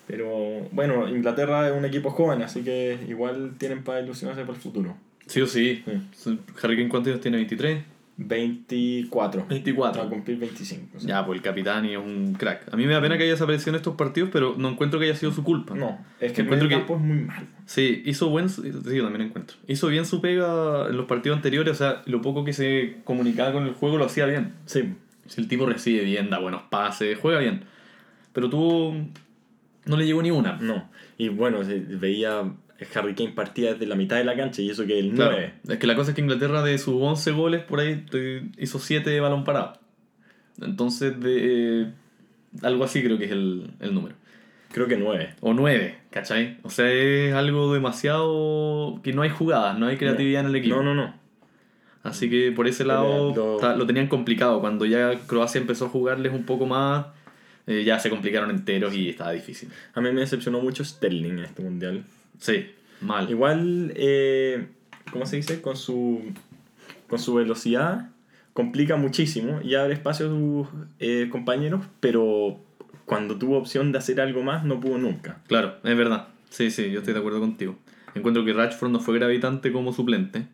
Pero 0.07 0.67
bueno, 0.71 1.09
Inglaterra 1.09 1.67
es 1.67 1.73
un 1.77 1.85
equipo 1.85 2.09
joven, 2.09 2.41
así 2.41 2.61
que 2.61 2.99
igual 3.07 3.53
tienen 3.57 3.83
para 3.83 4.01
ilusionarse 4.01 4.41
para 4.41 4.53
el 4.53 4.61
futuro. 4.61 4.95
Sí 5.25 5.41
o 5.41 5.47
sí. 5.47 5.83
Sí. 6.13 6.39
Harry 6.61 6.77
Kane, 6.77 6.89
¿cuántos 6.89 7.11
años 7.11 7.21
tiene? 7.21 7.47
¿23? 7.47 7.83
24. 8.27 9.45
24. 9.47 10.01
Va 10.01 10.07
a 10.07 10.09
cumplir 10.09 10.37
25. 10.37 10.99
sí. 10.99 11.07
Ya, 11.07 11.25
pues 11.25 11.37
el 11.37 11.43
capitán 11.43 11.85
y 11.85 11.91
es 11.93 11.97
un 11.97 12.33
crack. 12.37 12.73
A 12.73 12.77
mí 12.77 12.85
me 12.85 12.93
da 12.93 13.01
pena 13.01 13.17
que 13.17 13.23
haya 13.23 13.33
desaparecido 13.33 13.71
en 13.71 13.75
estos 13.75 13.95
partidos, 13.95 14.29
pero 14.31 14.55
no 14.57 14.69
encuentro 14.69 14.99
que 14.99 15.05
haya 15.05 15.15
sido 15.15 15.31
su 15.31 15.43
culpa. 15.43 15.75
No, 15.75 15.99
es 16.19 16.31
que 16.33 16.41
el 16.41 16.47
Encuentro 16.47 16.69
que- 16.69 16.75
campo 16.75 16.95
es 16.95 17.01
muy 17.01 17.17
malo. 17.25 17.47
Sí, 17.65 18.01
hizo 18.05 18.29
buen. 18.29 18.49
Sí, 18.49 18.61
yo 18.71 19.03
también 19.03 19.21
encuentro. 19.27 19.57
Hizo 19.67 19.87
bien 19.87 20.05
su 20.05 20.21
pega 20.21 20.87
en 20.89 20.97
los 20.97 21.05
partidos 21.05 21.37
anteriores, 21.37 21.73
o 21.73 21.75
sea, 21.77 22.01
lo 22.05 22.21
poco 22.21 22.43
que 22.43 22.53
se 22.53 22.97
comunicaba 23.03 23.51
con 23.53 23.63
el 23.67 23.73
juego 23.73 23.97
lo 23.97 24.05
hacía 24.05 24.25
bien. 24.25 24.53
Sí, 24.65 24.93
Si 25.27 25.39
el 25.41 25.47
tipo 25.47 25.65
recibe 25.65 26.03
bien, 26.03 26.29
da 26.29 26.39
buenos 26.39 26.63
pases, 26.63 27.17
juega 27.19 27.39
bien. 27.39 27.63
Pero 28.33 28.49
tuvo. 28.49 28.95
No 29.85 29.97
le 29.97 30.05
llegó 30.05 30.21
ni 30.21 30.31
una. 30.31 30.57
no. 30.57 30.89
Y 31.17 31.29
bueno, 31.29 31.59
veía 31.99 32.43
Harry 32.95 33.13
Kane 33.15 33.31
partía 33.31 33.73
desde 33.73 33.85
la 33.85 33.95
mitad 33.95 34.17
de 34.17 34.23
la 34.23 34.35
cancha 34.35 34.61
y 34.61 34.69
eso 34.69 34.85
que 34.85 34.97
el 34.99 35.11
Claro. 35.13 35.31
9. 35.33 35.53
Es 35.69 35.77
que 35.77 35.87
la 35.87 35.95
cosa 35.95 36.11
es 36.11 36.15
que 36.15 36.21
Inglaterra 36.21 36.61
de 36.63 36.77
sus 36.77 36.95
11 37.01 37.31
goles, 37.31 37.63
por 37.63 37.79
ahí 37.79 38.05
hizo 38.57 38.79
7 38.79 39.09
de 39.09 39.19
balón 39.19 39.43
parado. 39.43 39.73
Entonces, 40.61 41.19
de. 41.19 41.81
eh, 41.83 41.91
algo 42.63 42.83
así 42.83 43.01
creo 43.03 43.17
que 43.17 43.25
es 43.25 43.31
el, 43.31 43.71
el 43.79 43.93
número. 43.93 44.15
Creo 44.73 44.87
que 44.87 44.95
9. 44.97 45.35
O 45.41 45.53
9, 45.53 45.97
¿cachai? 46.11 46.57
O 46.63 46.69
sea, 46.69 46.89
es 46.91 47.33
algo 47.33 47.73
demasiado. 47.73 48.99
que 49.03 49.11
no 49.13 49.21
hay 49.21 49.29
jugadas, 49.29 49.77
no 49.77 49.87
hay 49.87 49.97
creatividad 49.97 50.41
en 50.41 50.47
el 50.47 50.55
equipo. 50.55 50.77
No, 50.77 50.83
no, 50.83 50.95
no. 50.95 51.19
Así 52.03 52.29
que 52.29 52.51
por 52.51 52.67
ese 52.67 52.83
lado 52.85 53.59
lo 53.77 53.85
tenían 53.85 54.07
complicado. 54.07 54.59
Cuando 54.59 54.85
ya 54.85 55.13
Croacia 55.27 55.59
empezó 55.61 55.85
a 55.85 55.89
jugarles 55.89 56.33
un 56.33 56.45
poco 56.45 56.65
más, 56.65 57.05
eh, 57.67 57.83
ya 57.83 57.99
se 57.99 58.09
complicaron 58.09 58.49
enteros 58.49 58.95
y 58.95 59.09
estaba 59.09 59.31
difícil. 59.33 59.69
A 59.93 60.01
mí 60.01 60.11
me 60.11 60.21
decepcionó 60.21 60.61
mucho 60.61 60.83
Sterling 60.83 61.33
en 61.33 61.39
este 61.39 61.61
mundial. 61.61 62.03
Sí, 62.39 62.71
mal. 63.01 63.29
Igual, 63.29 63.93
eh, 63.95 64.67
¿cómo 65.11 65.25
se 65.25 65.37
dice? 65.37 65.61
Con 65.61 65.77
su, 65.77 66.21
con 67.07 67.19
su 67.19 67.33
velocidad 67.35 68.09
complica 68.53 68.97
muchísimo 68.97 69.61
y 69.63 69.75
abre 69.75 69.93
espacio 69.93 70.27
a 70.27 70.29
sus 70.29 70.67
eh, 70.99 71.29
compañeros, 71.31 71.85
pero 71.99 72.59
cuando 73.05 73.37
tuvo 73.37 73.57
opción 73.57 73.91
de 73.91 73.97
hacer 73.97 74.21
algo 74.21 74.43
más 74.43 74.63
no 74.65 74.79
pudo 74.79 74.97
nunca. 74.97 75.39
Claro, 75.47 75.75
es 75.83 75.97
verdad. 75.97 76.27
Sí, 76.49 76.71
sí, 76.71 76.91
yo 76.91 76.99
estoy 76.99 77.13
de 77.13 77.19
acuerdo 77.19 77.39
contigo. 77.39 77.77
Encuentro 78.13 78.43
que 78.43 78.53
Rashford 78.53 78.91
no 78.91 78.99
fue 78.99 79.17
gravitante 79.17 79.71
como 79.71 79.93
suplente. 79.93 80.47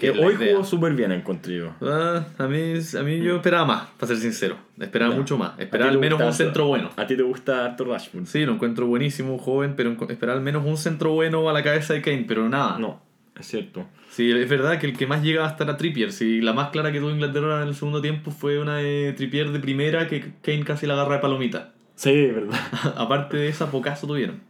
Que 0.00 0.08
es 0.08 0.18
hoy 0.18 0.34
idea. 0.34 0.54
jugó 0.54 0.64
súper 0.64 0.94
bien, 0.94 1.12
encontré 1.12 1.58
yo. 1.58 1.72
Ah, 1.82 2.24
a, 2.38 2.46
mí, 2.46 2.72
a 2.98 3.02
mí 3.02 3.18
yo 3.20 3.36
esperaba 3.36 3.64
más, 3.66 3.88
para 3.98 4.08
ser 4.08 4.16
sincero. 4.16 4.56
Esperaba 4.80 5.14
mucho 5.14 5.36
más. 5.38 5.58
¿A 5.58 5.62
Esperaba 5.62 5.90
al 5.90 5.98
menos 5.98 6.18
gusta 6.18 6.24
un 6.24 6.32
harto? 6.32 6.44
centro 6.44 6.66
bueno. 6.66 6.90
A 6.96 7.06
ti 7.06 7.16
te 7.16 7.22
gusta 7.22 7.64
Arthur 7.66 7.88
Rashford. 7.88 8.24
Sí, 8.26 8.44
lo 8.44 8.52
encuentro 8.54 8.86
buenísimo, 8.86 9.38
joven, 9.38 9.74
pero 9.76 9.94
esperaba 10.08 10.38
al 10.38 10.44
menos 10.44 10.64
un 10.64 10.76
centro 10.76 11.12
bueno 11.12 11.48
a 11.48 11.52
la 11.52 11.62
cabeza 11.62 11.94
de 11.94 12.02
Kane, 12.02 12.24
pero 12.26 12.48
nada. 12.48 12.78
No, 12.78 13.02
es 13.38 13.46
cierto. 13.46 13.86
Sí, 14.10 14.30
es 14.32 14.48
verdad 14.48 14.78
que 14.80 14.86
el 14.86 14.96
que 14.96 15.06
más 15.06 15.22
llegaba 15.22 15.46
hasta 15.46 15.64
era 15.64 15.76
Trippier. 15.76 16.10
Sí, 16.12 16.40
la 16.40 16.52
más 16.52 16.70
clara 16.70 16.90
que 16.90 16.98
tuvo 16.98 17.10
Inglaterra 17.10 17.62
en 17.62 17.68
el 17.68 17.74
segundo 17.74 18.00
tiempo 18.00 18.30
fue 18.32 18.58
una 18.58 18.78
de 18.78 19.12
Trippier 19.16 19.50
de 19.52 19.60
primera 19.60 20.08
que 20.08 20.32
Kane 20.42 20.64
casi 20.64 20.86
la 20.86 20.94
agarra 20.94 21.16
de 21.16 21.20
palomita. 21.20 21.72
Sí, 21.94 22.26
verdad. 22.26 22.58
Aparte 22.96 23.36
de 23.36 23.48
esa, 23.48 23.70
pocaso 23.70 24.06
tuvieron. 24.06 24.40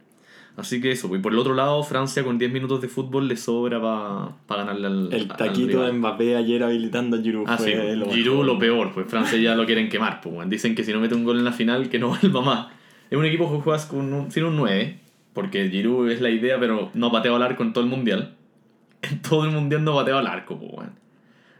Así 0.57 0.81
que 0.81 0.91
eso, 0.91 1.13
y 1.15 1.19
por 1.19 1.31
el 1.31 1.39
otro 1.39 1.53
lado, 1.53 1.81
Francia 1.83 2.23
con 2.23 2.37
10 2.37 2.51
minutos 2.51 2.81
de 2.81 2.87
fútbol 2.89 3.27
le 3.27 3.37
sobra 3.37 3.79
para 3.81 4.63
ganarle 4.63 4.87
al. 4.87 5.13
El 5.13 5.31
al 5.31 5.37
taquito 5.37 5.79
de 5.79 5.85
rival. 5.85 5.93
Mbappé 5.93 6.35
ayer 6.35 6.63
habilitando 6.63 7.17
a 7.17 7.21
Giroud 7.21 7.45
Ah, 7.47 7.57
sí, 7.57 7.71
fue 7.71 7.95
lo 7.95 8.05
Giroud 8.11 8.39
mejor. 8.39 8.45
lo 8.45 8.59
peor, 8.59 8.93
pues 8.93 9.07
Francia 9.07 9.39
ya 9.39 9.55
lo 9.55 9.65
quieren 9.65 9.87
quemar. 9.89 10.19
Pues. 10.21 10.49
Dicen 10.49 10.75
que 10.75 10.83
si 10.83 10.91
no 10.91 10.99
mete 10.99 11.15
un 11.15 11.23
gol 11.23 11.37
en 11.37 11.45
la 11.45 11.53
final, 11.53 11.89
que 11.89 11.99
no 11.99 12.09
vuelva 12.21 12.41
más. 12.41 12.67
Es 13.09 13.17
un 13.17 13.25
equipo 13.25 13.51
que 13.51 13.61
juegas 13.61 13.85
con 13.85 14.13
un, 14.13 14.31
sin 14.31 14.43
un 14.43 14.57
9, 14.57 14.99
porque 15.33 15.69
Giroud 15.69 16.09
es 16.09 16.21
la 16.21 16.29
idea, 16.29 16.59
pero 16.59 16.91
no 16.93 17.11
pateaba 17.11 17.37
al 17.37 17.43
arco 17.43 17.63
en 17.63 17.73
todo 17.73 17.83
el 17.83 17.89
mundial. 17.89 18.35
En 19.01 19.19
todo 19.19 19.45
el 19.45 19.51
mundial 19.51 19.83
no 19.83 19.95
pateaba 19.95 20.19
al 20.19 20.27
arco, 20.27 20.59
pues. 20.59 20.87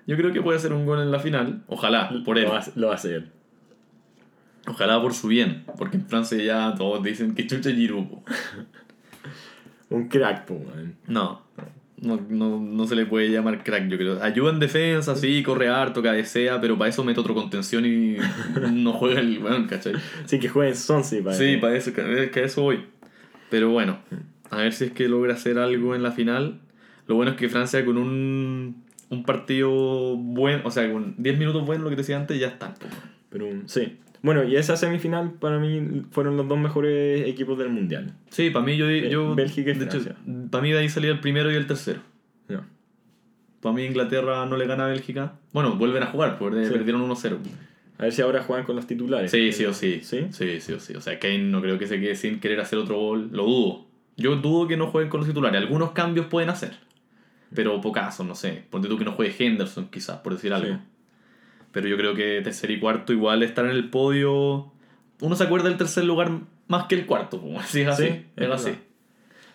Yo 0.06 0.16
creo 0.16 0.32
que 0.32 0.42
puede 0.44 0.58
hacer 0.60 0.74
un 0.74 0.86
gol 0.86 1.00
en 1.02 1.10
la 1.12 1.20
final. 1.20 1.64
Ojalá, 1.68 2.12
por 2.24 2.38
él. 2.38 2.44
Lo 2.44 2.52
va, 2.52 2.62
lo 2.76 2.88
va 2.88 2.94
a 2.94 2.96
hacer. 2.98 3.30
Ojalá 4.68 5.02
por 5.02 5.14
su 5.14 5.28
bien, 5.28 5.64
porque 5.78 5.98
en 5.98 6.06
Francia 6.06 6.38
ya 6.38 6.76
todos 6.78 7.04
dicen 7.04 7.34
que 7.36 7.48
chucha 7.48 7.72
Giroud. 7.72 8.06
Un 9.90 10.08
crack, 10.08 10.46
po. 10.46 10.62
No, 11.08 11.42
no, 11.98 12.20
no, 12.30 12.60
no 12.60 12.88
se 12.88 12.96
le 12.96 13.06
puede 13.06 13.30
llamar 13.30 13.64
crack, 13.64 13.88
yo 13.90 13.98
creo. 13.98 14.24
Ayuda 14.24 14.52
en 14.52 14.60
defensa, 14.60 15.16
sí, 15.16 15.44
corre 15.44 15.70
harto, 15.70 16.02
cabecea, 16.02 16.62
pero 16.62 16.78
para 16.78 16.90
eso 16.90 17.04
mete 17.04 17.20
otro 17.20 17.36
contención 17.36 17.86
y 17.86 18.18
no 18.72 18.94
juega 18.94 19.20
el 19.20 19.40
weón, 19.40 19.68
¿cachai? 19.68 19.94
Sí, 20.26 20.40
que 20.40 20.48
jueguen 20.50 20.76
Sonsi 20.76 21.22
para 21.22 21.36
Sí, 21.36 21.58
para 21.58 21.76
eso, 21.76 21.92
que 21.94 22.44
eso 22.44 22.62
voy. 22.62 22.86
Pero 23.50 23.70
bueno, 23.70 24.00
a 24.50 24.58
ver 24.58 24.74
si 24.74 24.86
es 24.86 24.92
que 24.92 25.10
logra 25.10 25.34
hacer 25.34 25.60
algo 25.60 25.94
en 25.94 26.04
la 26.04 26.12
final. 26.12 26.60
Lo 27.08 27.16
bueno 27.16 27.32
es 27.32 27.38
que 27.38 27.50
Francia 27.50 27.84
con 27.84 27.98
un, 27.98 28.84
un 29.10 29.24
partido 29.24 30.16
bueno, 30.16 30.62
o 30.66 30.72
sea, 30.72 30.92
con 30.92 31.16
10 31.18 31.38
minutos 31.38 31.66
buenos, 31.66 31.84
lo 31.84 31.90
que 31.90 31.98
te 31.98 32.02
decía 32.04 32.18
antes, 32.18 32.40
ya 32.40 32.48
están. 32.48 32.76
po. 32.76 32.88
Pero 33.30 33.48
sí. 33.66 33.98
Bueno, 34.24 34.44
y 34.44 34.56
esa 34.56 34.78
semifinal 34.78 35.32
para 35.40 35.58
mí 35.58 36.04
fueron 36.12 36.38
los 36.38 36.48
dos 36.48 36.60
mejores 36.60 37.28
equipos 37.28 37.58
del 37.58 37.70
mundial. 37.70 38.14
Sí, 38.30 38.50
para 38.52 38.64
mí 38.66 38.78
yo... 38.78 38.88
yo 38.90 39.34
Bélgica 39.34 39.72
y 39.72 39.74
de 39.74 39.86
hecho, 39.86 40.00
Francia. 40.00 40.16
para 40.52 40.62
mí 40.62 40.72
de 40.72 40.78
ahí 40.80 40.90
salía 40.90 41.12
el 41.12 41.20
primero 41.20 41.52
y 41.52 41.56
el 41.56 41.66
tercero. 41.66 42.02
No. 42.48 42.64
Para 43.62 43.74
mí 43.76 43.84
Inglaterra 43.84 44.46
no 44.46 44.58
le 44.58 44.68
gana 44.68 44.86
a 44.86 44.90
Bélgica. 44.90 45.34
Bueno, 45.54 45.76
vuelven 45.76 46.04
a 46.04 46.08
jugar, 46.08 46.38
porque 46.38 46.66
Sí. 46.66 46.72
perdieron 46.72 47.02
1-0. 47.02 47.38
A 47.98 48.04
ver 48.04 48.12
si 48.14 48.22
ahora 48.22 48.42
juegan 48.44 48.66
con 48.66 48.76
los 48.76 48.88
titulares. 48.88 49.30
Sí, 49.32 49.52
sí 49.52 49.66
o 49.66 49.74
sí. 49.74 50.02
¿Sí? 50.04 50.28
Sí, 50.32 50.60
sí 50.62 50.74
o 50.74 50.80
sí. 50.80 50.96
O 50.96 51.02
sea, 51.02 51.20
Kane 51.20 51.40
no 51.40 51.62
creo 51.62 51.78
que 51.78 51.88
se 51.88 52.00
quede 52.00 52.16
sin 52.16 52.40
querer 52.40 52.60
hacer 52.60 52.80
otro 52.80 52.98
gol. 52.98 53.30
Lo 53.32 53.44
dudo. 53.46 53.86
Yo 54.18 54.36
dudo 54.38 54.68
que 54.68 54.78
no 54.78 54.88
jueguen 54.88 55.10
con 55.10 55.20
los 55.20 55.28
titulares. 55.30 55.62
Algunos 55.62 55.92
cambios 55.92 56.26
pueden 56.28 56.50
hacer. 56.50 56.74
Pero 57.54 57.80
pocazos, 57.82 58.26
no 58.26 58.34
sé. 58.34 58.64
Ponte 58.70 58.88
tú 58.88 58.98
que 58.98 59.06
no 59.06 59.12
juegue 59.12 59.36
Henderson, 59.38 59.88
quizás, 59.90 60.18
por 60.20 60.34
decir 60.34 60.52
algo. 60.54 60.74
Sí. 60.76 60.80
Pero 61.72 61.88
yo 61.88 61.98
creo 61.98 62.14
que 62.16 62.42
tercer 62.44 62.72
y 62.72 62.80
cuarto 62.80 63.14
igual 63.14 63.44
estar 63.44 63.66
en 63.66 63.72
el 63.72 63.90
podio. 63.90 64.72
Uno 65.22 65.36
se 65.36 65.44
acuerda 65.44 65.70
del 65.70 65.78
tercer 65.78 66.04
lugar 66.04 66.32
más 66.68 66.86
que 66.86 66.96
el 66.96 67.06
cuarto. 67.06 67.40
Como 67.40 67.60
así 67.62 67.82
es 67.82 67.88
así. 67.88 68.04
Sí, 68.08 68.10
es 68.38 68.50
así. 68.50 68.66
verdad. 68.66 68.80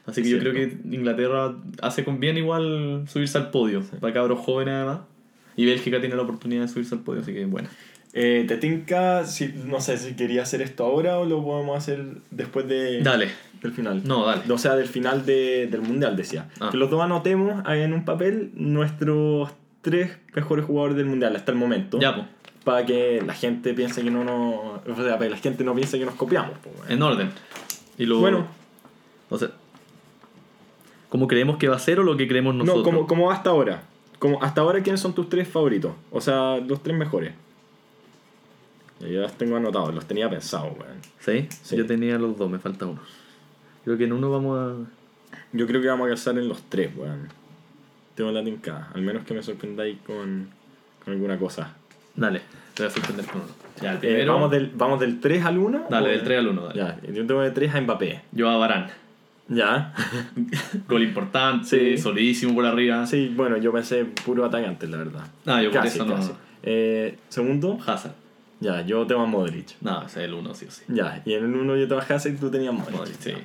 Así 0.06 0.23
que 0.23 0.28
Es 0.28 0.35
yo 0.35 0.38
creo 0.38 0.52
que 0.52 0.78
Inglaterra 0.90 1.56
hace 1.82 2.04
con 2.04 2.20
bien 2.20 2.37
igual 2.38 3.04
subirse 3.08 3.37
al 3.38 3.50
podio. 3.50 3.82
Para 4.00 4.12
cabros 4.12 4.38
jóvenes 4.40 4.75
además. 4.75 5.00
Y 5.56 5.66
Bélgica 5.66 6.00
tiene 6.00 6.14
la 6.16 6.23
oportunidad 6.23 6.62
de 6.62 6.68
subirse 6.68 6.94
al 6.94 7.00
podio, 7.00 7.23
así 7.23 7.32
que 7.32 7.44
bueno. 7.46 7.68
Eh, 8.12 8.44
¿Te 8.49 8.56
tinca, 8.56 9.26
si, 9.26 9.49
no 9.66 9.80
sé 9.80 9.99
si 9.99 10.14
quería 10.14 10.42
hacer 10.42 10.62
esto 10.62 10.85
ahora 10.85 11.18
o 11.18 11.25
lo 11.26 11.42
podemos 11.44 11.76
hacer 11.76 12.02
después 12.30 12.66
de, 12.68 13.02
Dale. 13.02 13.28
del 13.62 13.73
final? 13.73 14.02
No, 14.04 14.25
dale. 14.25 14.42
O 14.50 14.58
sea, 14.58 14.75
del 14.76 14.87
final 14.87 15.26
de- 15.26 15.66
del 15.70 15.80
mundial, 15.82 16.16
decía. 16.16 16.49
Ah. 16.61 16.68
Que 16.70 16.76
los 16.78 16.88
dos 16.88 17.02
anotemos 17.02 17.62
en 17.68 17.92
un 17.92 18.04
papel 18.06 18.52
nuestros 18.54 19.50
tres 19.87 20.19
mejores 20.35 20.64
jugadores 20.64 20.97
del 20.97 21.07
mundial 21.07 21.37
hasta 21.37 21.52
el 21.52 21.59
momento. 21.59 22.00
Ya, 22.00 22.12
pues. 22.12 22.26
Para 22.64 22.85
que 22.85 23.23
la 23.25 23.35
gente 23.35 23.73
piense 23.73 24.02
que 24.02 24.11
no 24.11 24.25
nos. 24.25 24.85
O 24.85 24.97
sea, 24.97 25.12
para 25.12 25.26
que 25.26 25.31
la 25.31 25.37
gente 25.37 25.62
no 25.62 25.76
piense 25.76 25.97
que 25.97 26.05
nos 26.05 26.16
copiamos. 26.16 26.59
po. 26.59 26.71
En 26.88 27.00
orden. 27.00 27.31
Y 27.97 28.05
lo, 28.07 28.19
Bueno. 28.19 28.49
O 29.31 29.38
sea, 29.38 29.51
¿cómo 31.09 31.29
creemos 31.29 31.57
que 31.59 31.68
va 31.68 31.77
a 31.77 31.79
ser 31.79 32.01
o 32.01 32.03
lo 32.03 32.16
que 32.16 32.27
creemos 32.27 32.53
nosotros? 32.53 32.79
No, 32.79 32.85
como, 32.85 33.07
como 33.07 33.31
hasta 33.31 33.51
ahora. 33.51 33.85
Como 34.18 34.42
hasta 34.42 34.61
ahora, 34.61 34.83
¿quiénes 34.83 35.01
son 35.01 35.14
tus 35.14 35.29
tres 35.29 35.46
favoritos? 35.46 35.92
O 36.11 36.20
sea, 36.20 36.57
los 36.57 36.83
tres 36.83 36.96
mejores. 36.96 37.33
Ya 38.99 39.07
yo 39.07 39.20
los 39.20 39.33
tengo 39.35 39.57
anotados, 39.57 39.94
los 39.94 40.05
tenía 40.07 40.29
pensados, 40.29 40.72
weón. 40.77 40.96
¿Sí? 41.20 41.46
Sí. 41.62 41.77
Yo 41.77 41.87
tenía 41.87 42.18
los 42.18 42.37
dos, 42.37 42.51
me 42.51 42.59
falta 42.59 42.87
uno. 42.87 43.01
Creo 43.85 43.96
que 43.96 44.05
en 44.05 44.12
uno 44.12 44.31
vamos 44.31 44.59
a... 44.59 44.75
Yo 45.53 45.68
creo 45.68 45.81
que 45.81 45.87
vamos 45.87 46.07
a 46.07 46.09
calzar 46.09 46.37
en 46.38 46.49
los 46.49 46.62
tres, 46.62 46.90
weón. 46.96 47.29
Tengo 48.16 48.33
la 48.33 48.42
tincada. 48.42 48.90
Al 48.94 49.02
menos 49.02 49.22
que 49.24 49.35
me 49.35 49.42
sorprendáis 49.42 49.98
con, 50.05 50.48
con 51.05 51.14
alguna 51.14 51.38
cosa. 51.38 51.72
Dale, 52.16 52.40
te 52.74 52.83
voy 52.83 52.90
a 52.90 52.94
sorprender 52.94 53.26
con 53.26 53.42
uno. 53.42 53.50
Ya, 53.81 53.90
el 53.92 53.96
Eh, 53.98 54.00
primero... 54.00 54.33
¿vamos, 54.35 54.50
del, 54.50 54.70
¿Vamos 54.74 55.00
del 55.00 55.20
3 55.20 55.44
al 55.44 55.59
1? 55.59 55.85
Dale, 55.90 56.09
del 56.11 56.22
3 56.24 56.38
al 56.40 56.48
1, 56.48 56.62
dale. 56.68 56.79
Ya, 56.79 57.00
yo 57.12 57.26
tengo 57.26 57.42
de 57.42 57.50
3 57.52 57.74
a 57.74 57.81
Mbappé. 57.83 58.22
Yo 58.33 58.48
a 58.48 58.57
Barán. 58.57 58.87
Ya. 59.48 59.94
Gol 60.88 61.02
importante, 61.05 61.66
Sí. 61.96 61.98
solidísimo 62.02 62.55
por 62.55 62.64
arriba. 62.64 63.07
sí, 63.07 63.33
bueno, 63.37 63.59
yo 63.59 63.70
pensé 63.72 64.05
puro 64.05 64.44
atacante, 64.44 64.88
la 64.88 64.96
verdad. 64.96 65.26
Ah, 65.44 65.62
yo 65.62 65.70
por 65.70 65.83
casi, 65.83 65.98
eso 65.98 66.07
no- 66.07 66.14
casi. 66.16 66.33
Eh, 66.62 67.18
segundo, 67.29 67.79
Hazard. 67.87 68.14
ya, 68.61 68.81
yo 68.81 69.07
tengo 69.07 69.22
a 69.22 69.26
Modric. 69.26 69.76
No, 69.83 70.00
ese 70.07 70.20
es 70.20 70.24
el 70.29 70.35
1, 70.35 70.55
sí 70.55 70.64
o 70.66 70.70
sí. 70.70 70.83
Ya, 70.88 71.22
y 71.24 71.35
en 71.35 71.44
el 71.44 71.55
1 71.55 71.76
yo 71.76 71.87
tengo 71.87 72.00
a 72.00 72.05
Hazard 72.05 72.33
y 72.33 72.37
tú 72.38 72.50
tenías 72.50 72.72
Modric. 72.72 72.96
Modric, 72.96 73.16
sí, 73.20 73.31
sí. 73.33 73.37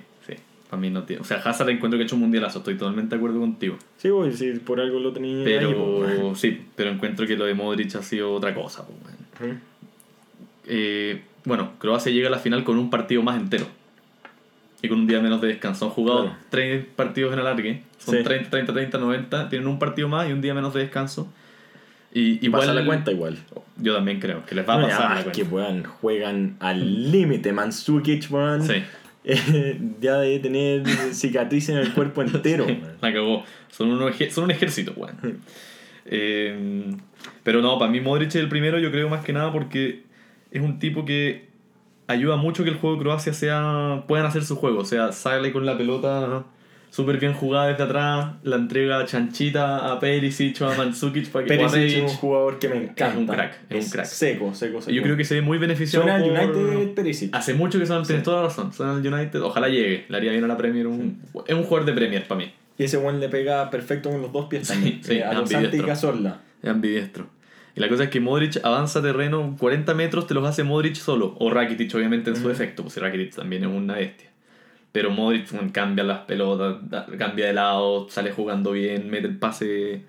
Mí 0.77 0.89
no 0.89 1.03
tiene... 1.03 1.21
O 1.21 1.25
sea, 1.25 1.37
Hazard 1.37 1.69
encuentro 1.69 1.97
que 1.97 2.03
ha 2.03 2.05
hecho 2.05 2.15
un 2.15 2.21
mundialazo, 2.21 2.59
estoy 2.59 2.75
totalmente 2.75 3.15
de 3.15 3.17
acuerdo 3.19 3.39
contigo. 3.39 3.77
Sí, 3.97 4.09
voy, 4.09 4.31
sí, 4.33 4.51
por 4.65 4.79
algo 4.79 4.99
lo 4.99 5.11
tenía 5.11 5.35
ahí, 5.37 5.43
Pero 5.43 5.71
weón. 5.99 6.35
sí, 6.37 6.61
pero 6.75 6.89
encuentro 6.91 7.27
que 7.27 7.35
lo 7.35 7.45
de 7.45 7.53
Modric 7.53 7.93
ha 7.95 8.01
sido 8.03 8.33
otra 8.33 8.53
cosa. 8.55 8.85
pues, 8.87 8.97
bueno. 9.01 9.17
Ujú. 9.53 9.61
Eh, 10.67 11.21
bueno, 11.45 11.71
Croacia 11.79 12.11
llega 12.11 12.27
a 12.27 12.31
la 12.31 12.39
final 12.39 12.63
con 12.63 12.77
un 12.77 12.89
partido 12.89 13.21
más 13.23 13.39
entero. 13.39 13.65
Y 14.83 14.87
con 14.89 14.99
un 14.99 15.07
día 15.07 15.19
menos 15.21 15.41
de 15.41 15.49
descanso. 15.49 15.85
Han 15.85 15.91
jugado 15.91 16.21
Claro. 16.23 16.37
tres 16.49 16.85
partidos 16.95 17.33
en 17.33 17.39
alargue. 17.39 17.83
Son 17.99 18.15
Sí. 18.17 18.23
30, 18.23 18.49
30, 18.49 18.73
30, 18.73 18.97
90. 18.97 19.49
Tienen 19.49 19.67
un 19.67 19.77
partido 19.77 20.07
más 20.07 20.27
y 20.27 20.33
un 20.33 20.41
día 20.41 20.53
menos 20.55 20.73
de 20.73 20.81
descanso. 20.81 21.31
Y 22.13 22.43
igual, 22.45 22.61
Pasa 22.63 22.73
la 22.73 22.85
cuenta 22.85 23.11
igual. 23.11 23.37
Yo 23.77 23.93
también 23.95 24.19
creo 24.19 24.43
que 24.45 24.53
les 24.55 24.67
va 24.67 24.73
a 24.73 24.77
No, 24.79 24.87
pasar 24.87 25.01
la 25.11 25.17
es 25.19 25.23
cuenta. 25.25 25.31
que 25.31 25.43
weón, 25.43 25.83
juegan 25.83 26.55
al 26.59 27.11
límite. 27.11 27.53
Mansukic, 27.53 28.29
weón. 28.31 28.63
Sí, 28.63 28.73
eh, 29.23 29.79
ya 30.01 30.17
debe 30.19 30.39
tener 30.39 30.83
cicatrices 31.13 31.69
en 31.69 31.77
el 31.77 31.93
cuerpo 31.93 32.21
entero. 32.23 32.65
weón. 32.65 32.81
la 33.01 33.13
cagó. 33.13 33.43
Son, 33.69 33.89
eje- 34.01 34.29
son 34.29 34.45
un 34.45 34.51
ejército, 34.51 34.93
weón. 34.95 35.39
Eh, 36.05 36.95
pero 37.43 37.61
no, 37.61 37.77
para 37.77 37.91
mí 37.91 38.01
Modric 38.01 38.29
es 38.29 38.35
el 38.35 38.49
primero, 38.49 38.79
yo 38.79 38.91
creo 38.91 39.09
más 39.09 39.23
que 39.23 39.33
nada 39.33 39.51
porque 39.51 40.03
es 40.51 40.61
un 40.61 40.79
tipo 40.79 41.05
que 41.05 41.49
ayuda 42.07 42.35
mucho 42.35 42.63
que 42.63 42.69
el 42.71 42.75
juego 42.77 42.95
de 42.97 43.01
Croacia 43.03 43.33
sea 43.33 44.03
puedan 44.07 44.25
hacer 44.25 44.43
su 44.43 44.55
juego. 44.55 44.79
O 44.79 44.85
sea, 44.85 45.11
sale 45.11 45.51
con 45.51 45.65
la 45.65 45.77
pelota 45.77 46.43
súper 46.91 47.17
bien 47.17 47.33
jugada 47.33 47.69
desde 47.69 47.83
atrás, 47.83 48.33
la 48.43 48.57
entrega 48.57 49.03
chanchita 49.05 49.91
a 49.91 49.99
Perisic 49.99 50.61
o 50.61 50.67
a 50.67 50.75
Mandzukic 50.75 51.29
para 51.29 51.45
que 51.45 51.49
Perisic 51.57 51.81
es 52.05 52.11
un 52.11 52.17
jugador 52.17 52.59
que 52.59 52.69
me 52.69 52.75
encanta. 52.75 53.07
Es 53.09 53.17
un 53.17 53.25
crack, 53.27 53.57
es 53.69 53.85
un 53.85 53.91
crack. 53.91 54.05
Seco, 54.05 54.53
seco, 54.53 54.81
seco. 54.81 54.91
Yo 54.95 55.01
creo 55.01 55.17
que 55.17 55.23
se 55.25 55.35
ve 55.35 55.41
muy 55.41 55.57
beneficiado 55.57 56.03
Suena 56.05 56.17
al 56.23 56.51
por- 56.51 56.57
United 56.57 56.93
Perisic. 56.93 57.35
Hace 57.35 57.55
mucho 57.55 57.79
que 57.79 57.85
son, 57.87 58.03
tienes 58.03 58.23
toda 58.23 58.41
la 58.41 58.47
razón. 58.49 58.71
Son 58.73 58.87
al 58.87 59.13
United, 59.13 59.41
ojalá 59.41 59.69
llegue. 59.69 60.05
Le 60.09 60.17
haría 60.17 60.31
bien 60.31 60.43
a 60.43 60.47
la 60.47 60.57
Premier. 60.57 60.85
Un, 60.85 61.21
Es 61.47 61.55
un 61.55 61.63
jugador 61.63 61.85
de 61.85 61.93
Premier 61.93 62.27
para 62.27 62.39
mí. 62.41 62.51
Y 62.77 62.83
ese 62.83 62.97
weón 62.97 63.19
le 63.19 63.29
pega 63.29 63.69
perfecto 63.69 64.09
con 64.09 64.21
los 64.21 64.31
dos 64.31 64.47
pies 64.47 64.67
también. 64.67 65.03
sí, 65.03 65.13
eh, 65.17 65.23
a 65.23 65.43
y. 65.43 65.79
Cazorla. 65.81 66.41
Es 66.61 66.69
ambidiestro. 66.69 67.27
Y 67.75 67.79
la 67.79 67.87
cosa 67.87 68.03
es 68.05 68.09
que 68.09 68.19
Modric 68.19 68.59
avanza 68.63 69.01
terreno 69.01 69.55
40 69.57 69.93
metros, 69.93 70.27
te 70.27 70.33
los 70.33 70.45
hace 70.45 70.63
Modric 70.63 70.95
solo. 70.95 71.35
O 71.39 71.49
Rakitic, 71.49 71.93
obviamente, 71.95 72.31
en 72.31 72.35
su 72.35 72.49
defecto, 72.49 72.83
pues 72.83 72.95
si 72.95 72.99
Rakitic 72.99 73.35
también 73.35 73.63
es 73.63 73.69
una 73.69 73.95
bestia. 73.95 74.30
Pero 74.91 75.09
Modric 75.09 75.47
cambia 75.71 76.03
las 76.03 76.19
pelotas, 76.19 76.77
cambia 77.17 77.47
de 77.47 77.53
lado, 77.53 78.09
sale 78.09 78.31
jugando 78.31 78.73
bien, 78.73 79.09
mete 79.09 79.27
el 79.27 79.37
pase, 79.37 80.01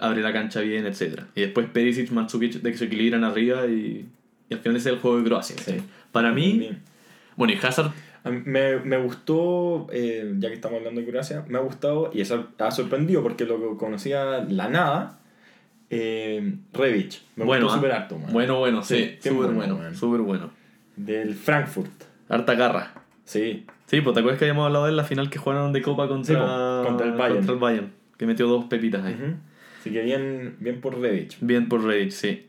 abre 0.00 0.22
la 0.22 0.32
cancha 0.32 0.60
bien, 0.60 0.86
etc. 0.86 1.22
Y 1.34 1.40
después 1.40 1.66
Perisic, 1.66 2.10
Mandzukic 2.12 2.54
de 2.62 2.70
que 2.70 2.78
se 2.78 2.84
equilibran 2.84 3.24
arriba 3.24 3.66
y, 3.66 4.08
y 4.48 4.54
al 4.54 4.60
final 4.60 4.76
ese 4.76 4.90
es 4.90 4.94
el 4.94 5.00
juego 5.00 5.18
de 5.18 5.24
Croacia. 5.24 5.56
Sí. 5.58 5.76
Para 6.12 6.32
mí, 6.32 6.58
Bien. 6.58 6.80
bueno, 7.36 7.52
y 7.54 7.56
Hazard, 7.64 7.90
Me, 8.24 8.78
me 8.80 8.98
gustó, 8.98 9.88
eh, 9.92 10.32
ya 10.38 10.48
que 10.48 10.54
estamos 10.54 10.78
hablando 10.78 11.00
de 11.00 11.06
Croacia, 11.08 11.44
me 11.48 11.58
ha 11.58 11.62
gustado 11.62 12.10
y 12.14 12.20
eso 12.20 12.48
ha 12.58 12.70
sorprendido 12.70 13.22
porque 13.22 13.44
lo 13.46 13.76
conocía 13.78 14.44
la 14.48 14.68
nada. 14.68 15.18
Eh, 15.92 16.40
me 17.36 17.44
bueno, 17.44 17.66
gustó 17.66 17.72
ah, 17.72 17.76
súper 17.76 17.92
harto. 17.92 18.16
man. 18.18 18.32
bueno, 18.32 18.58
bueno, 18.60 18.82
sí, 18.84 19.16
súper 19.20 19.50
bueno, 19.50 19.80
súper 19.94 20.20
bueno. 20.20 20.50
Del 20.94 21.34
Frankfurt. 21.34 21.90
Harta 22.28 22.54
garra. 22.54 22.92
Sí, 23.24 23.64
Sí, 23.90 24.00
pues 24.02 24.14
te 24.14 24.20
acuerdas 24.20 24.38
que 24.38 24.44
habíamos 24.44 24.66
hablado 24.66 24.86
de 24.86 24.92
la 24.92 25.02
final 25.02 25.30
que 25.30 25.38
jugaron 25.40 25.72
de 25.72 25.82
Copa 25.82 26.06
contra, 26.06 26.34
Sí, 26.34 26.40
po, 26.40 26.88
contra 26.88 27.06
el 27.06 27.12
Bayern. 27.14 27.36
contra 27.38 27.54
el 27.54 27.58
Bayern, 27.60 27.92
que 28.16 28.26
metió 28.26 28.46
dos 28.46 28.66
pepitas 28.66 29.04
ahí. 29.04 29.14
Ujú. 29.14 29.34
Así 29.80 29.90
que 29.90 30.02
bien, 30.02 30.56
bien 30.60 30.80
por 30.80 30.96
Rebic. 31.00 31.36
Bien 31.40 31.68
por 31.68 31.82
Reddit, 31.84 32.12
sí. 32.12 32.46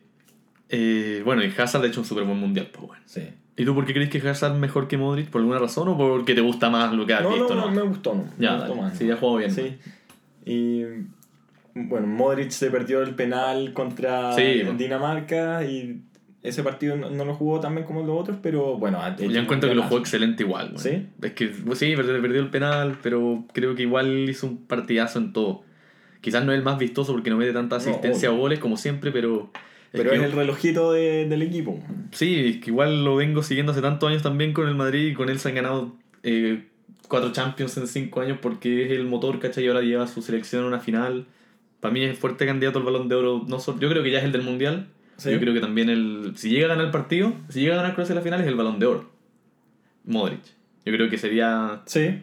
Eh, 0.70 1.22
bueno, 1.26 1.44
y 1.44 1.52
Hazard 1.58 1.84
ha 1.84 1.88
hecho 1.88 2.02
un 2.02 2.06
súper 2.06 2.26
buen 2.26 2.38
mundial, 2.40 2.70
pues 2.72 2.86
bueno. 2.88 3.04
Sí. 3.08 3.24
¿Y 3.58 3.66
tú 3.66 3.74
por 3.74 3.86
qué 3.86 3.94
crees 3.94 4.10
que 4.10 4.20
Hazard 4.20 4.54
es 4.54 4.60
mejor 4.60 4.88
que 4.88 4.98
Modric? 4.98 5.30
¿Por 5.30 5.42
alguna 5.42 5.58
razón 5.60 5.88
o 5.88 5.98
porque 5.98 6.36
te 6.36 6.42
gusta 6.42 6.70
más 6.70 6.94
lo 6.94 7.06
que 7.08 7.14
has 7.16 7.24
No, 7.24 7.30
visto? 7.30 7.56
no, 7.56 7.66
no, 7.66 7.72
me 7.72 7.82
gustó, 7.82 8.14
no. 8.14 8.26
Ya, 8.38 8.52
me 8.54 8.58
gustó 8.60 8.76
más. 8.76 8.98
Sí, 8.98 9.08
ya 9.08 9.16
jugó 9.18 9.38
bien. 9.38 9.52
Sí. 9.52 9.78
Y 10.46 10.84
bueno, 11.74 12.06
Modric 12.08 12.52
se 12.52 12.70
perdió 12.70 13.02
el 13.02 13.16
penal 13.16 13.74
contra 13.74 14.34
Sí, 14.34 14.62
po. 14.66 14.74
Dinamarca 14.74 15.64
y 15.66 16.02
ese 16.44 16.64
partido 16.64 16.96
no, 16.96 17.10
no 17.10 17.24
lo 17.26 17.36
jugó 17.36 17.60
tan 17.60 17.76
bien 17.76 17.86
como 17.86 18.02
los 18.06 18.20
otros, 18.20 18.38
pero 18.42 18.78
bueno, 18.78 19.00
Yo 19.18 19.40
encuentro 19.40 19.70
que 19.70 19.76
lo 19.76 19.84
jugó 19.84 20.00
excelente 20.00 20.44
igual. 20.44 20.74
¿Sí? 20.78 21.08
Es 21.22 21.34
que 21.34 21.48
pues, 21.48 21.78
sí, 21.80 21.94
perdió, 21.96 22.42
el 22.42 22.50
penal, 22.50 22.98
pero 23.04 23.46
creo 23.54 23.76
que 23.76 23.84
igual 23.84 24.28
hizo 24.30 24.48
un 24.48 24.58
partidazo 24.66 25.20
en 25.20 25.34
todo. 25.34 25.64
Quizás 26.22 26.44
no 26.46 26.52
es 26.52 26.58
el 26.58 26.64
más 26.64 26.78
vistoso 26.78 27.14
porque 27.14 27.30
no 27.30 27.38
mete 27.38 27.54
tanta 27.54 27.76
asistencia 27.78 28.32
o 28.32 28.38
goles 28.38 28.60
como 28.60 28.78
siempre, 28.78 29.12
pero 29.12 29.52
Pero 29.92 30.12
que- 30.12 30.16
es 30.18 30.24
el 30.24 30.32
relojito 30.32 30.92
de- 30.94 31.28
del 31.28 31.42
equipo. 31.42 31.80
Sí, 32.12 32.36
es 32.56 32.58
que 32.64 32.70
igual 32.72 33.04
lo 33.04 33.16
vengo 33.16 33.44
siguiendo 33.44 33.72
hace 33.72 33.82
tantos 33.82 34.10
años 34.10 34.22
también 34.24 34.54
con 34.54 34.68
el 34.68 34.76
Madrid 34.76 35.08
y 35.08 35.14
con 35.14 35.30
él 35.30 35.40
se 35.40 35.50
han 35.50 35.56
ganado 35.56 35.96
eh, 36.24 36.66
cuatro 37.08 37.32
Champions 37.32 37.76
en 37.78 37.88
cinco 37.88 38.22
años 38.22 38.38
porque 38.42 38.86
es 38.86 38.92
el 38.92 39.06
motor, 39.06 39.40
¿cachai? 39.40 39.66
Y 39.66 39.68
ahora 39.68 39.82
lleva 39.82 40.08
su 40.08 40.22
selección 40.22 40.64
a 40.64 40.68
una 40.68 40.80
final. 40.80 41.26
Para 41.80 41.92
mí 41.94 42.04
es 42.04 42.18
fuerte 42.18 42.46
candidato 42.46 42.78
al 42.80 42.86
balón 42.86 43.10
de 43.10 43.16
oro. 43.16 43.44
No 43.48 43.60
solo- 43.60 43.80
yo 43.80 43.90
creo 43.90 44.02
que 44.04 44.12
ya 44.12 44.20
es 44.20 44.24
el 44.24 44.32
del 44.32 44.44
mundial. 44.44 44.88
Sí. 45.18 45.32
Yo 45.32 45.40
creo 45.40 45.54
que 45.54 45.60
también 45.60 45.90
el. 45.90 46.34
Si 46.36 46.50
llega 46.50 46.66
a 46.66 46.70
ganar 46.70 46.86
el 46.86 46.92
partido, 46.92 47.34
si 47.50 47.62
llega 47.62 47.76
a 47.76 47.78
ganar 47.78 47.94
Croacia 47.94 48.14
en 48.14 48.18
la 48.18 48.22
final, 48.24 48.42
es 48.42 48.48
el 48.48 48.56
balón 48.56 48.80
de 48.80 48.86
oro. 48.88 49.12
Modric. 50.06 50.42
Yo 50.86 50.94
creo 50.94 51.10
que 51.10 51.18
sería 51.20 51.82
Sí, 51.86 52.20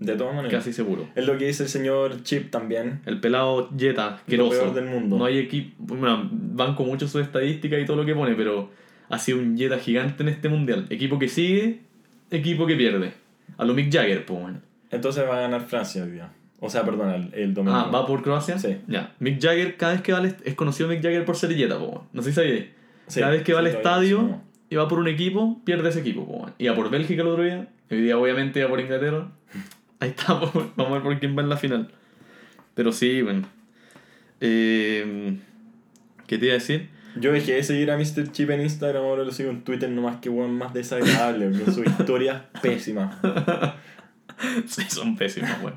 de 0.00 0.16
todas 0.16 0.34
maneras. 0.34 0.52
casi 0.58 0.72
seguro. 0.72 1.08
Es 1.14 1.26
lo 1.26 1.38
que 1.38 1.46
dice 1.46 1.62
el 1.64 1.68
señor 1.68 2.22
Chip 2.24 2.50
también. 2.50 3.00
El 3.06 3.20
pelado 3.20 3.70
Jetta, 3.78 4.14
asqueroso. 4.16 4.50
peor 4.60 4.74
del 4.74 4.86
mundo. 4.86 5.16
No 5.16 5.24
hay 5.26 5.38
equipo. 5.38 5.74
Bueno, 5.78 6.28
banco 6.32 6.82
mucho 6.84 7.06
sus 7.06 7.22
estadísticas 7.22 7.80
y 7.80 7.84
todo 7.84 7.96
lo 7.98 8.04
que 8.04 8.14
pone, 8.14 8.34
pero 8.34 8.70
ha 9.08 9.18
sido 9.18 9.38
un 9.38 9.56
Jetta 9.56 9.78
gigante 9.78 10.22
en 10.24 10.28
este 10.30 10.48
mundial. 10.48 10.86
Equipo 10.90 11.18
que 11.20 11.28
sigue, 11.28 11.80
equipo 12.32 12.66
que 12.66 12.74
pierde. 12.74 13.12
A 13.58 13.64
lo 13.64 13.74
Mick 13.74 13.92
Jagger, 13.92 14.24
pues 14.26 14.40
bueno. 14.40 14.60
Entonces 14.90 15.24
va 15.24 15.38
a 15.38 15.40
ganar 15.42 15.60
Francia 15.66 16.02
hoy 16.02 16.10
día. 16.10 16.32
O 16.60 16.68
sea, 16.68 16.84
perdón, 16.84 17.10
el, 17.10 17.40
el 17.40 17.54
domingo. 17.54 17.76
Ah, 17.76 17.90
¿va 17.92 18.06
por 18.06 18.22
Croacia? 18.22 18.58
Sí. 18.58 18.76
Ya. 18.86 19.14
Mick 19.18 19.42
Jagger, 19.42 19.76
cada 19.76 19.92
vez 19.92 20.02
que 20.02 20.12
va 20.12 20.18
al 20.18 20.36
es 20.44 20.54
conocido 20.54 20.88
Mick 20.88 21.02
Jagger 21.02 21.24
por 21.24 21.36
ser 21.36 21.54
Jetta, 21.54 21.78
pues 21.78 21.90
bueno. 21.90 22.06
No 22.12 22.22
sé 22.22 22.30
si 22.30 22.34
sabíais. 22.36 22.66
Sí, 23.06 23.20
cada 23.20 23.32
vez 23.32 23.42
que 23.42 23.54
va 23.54 23.60
sí, 23.60 23.66
al 23.66 23.74
estadio 23.74 24.22
no. 24.22 24.42
y 24.68 24.76
va 24.76 24.86
por 24.86 24.98
un 24.98 25.08
equipo, 25.08 25.60
pierde 25.64 25.88
ese 25.88 26.00
equipo, 26.00 26.26
pues 26.26 26.38
bueno. 26.38 26.54
Iba 26.58 26.74
por 26.74 26.90
Bélgica 26.90 27.22
el 27.22 27.28
otro 27.28 27.42
día, 27.42 27.66
hoy 27.90 28.02
día 28.02 28.18
obviamente 28.18 28.60
iba 28.60 28.68
por 28.68 28.80
Inglaterra. 28.80 29.28
Ahí 30.00 30.10
está, 30.10 30.34
bueno. 30.34 30.70
vamos 30.76 30.92
a 30.92 30.94
ver 30.94 31.02
por 31.02 31.18
quién 31.18 31.36
va 31.36 31.42
en 31.42 31.48
la 31.48 31.56
final. 31.56 31.88
Pero 32.74 32.92
sí, 32.92 33.22
bueno. 33.22 33.48
Eh, 34.40 35.36
¿Qué 36.26 36.38
te 36.38 36.46
iba 36.46 36.54
a 36.54 36.58
decir? 36.58 36.88
Yo 37.16 37.32
dejé 37.32 37.54
de 37.54 37.62
seguir 37.62 37.90
a 37.90 37.96
Mr. 37.96 38.30
Chip 38.30 38.50
en 38.50 38.60
Instagram, 38.60 39.02
ahora 39.02 39.24
lo 39.24 39.32
sigo 39.32 39.50
en 39.50 39.62
Twitter 39.62 39.90
nomás 39.90 40.20
que 40.20 40.28
weón 40.28 40.54
más 40.56 40.72
desagradable, 40.72 41.50
con 41.50 41.74
sus 41.74 41.86
historias 41.86 42.42
pésimas. 42.62 43.16
Sí, 44.66 44.84
son 44.88 45.16
pésimos, 45.16 45.50
weón. 45.62 45.74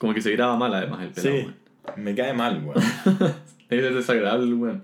Como 0.00 0.14
que 0.14 0.20
se 0.22 0.32
graba 0.32 0.56
mal 0.56 0.74
además 0.74 1.02
el 1.02 1.10
pelado, 1.10 1.36
Sí, 1.36 1.42
weón. 1.44 2.04
me 2.04 2.14
cae 2.14 2.32
mal, 2.32 2.62
weón. 2.64 2.82
Es 3.70 3.94
desagradable, 3.94 4.52
weón. 4.54 4.82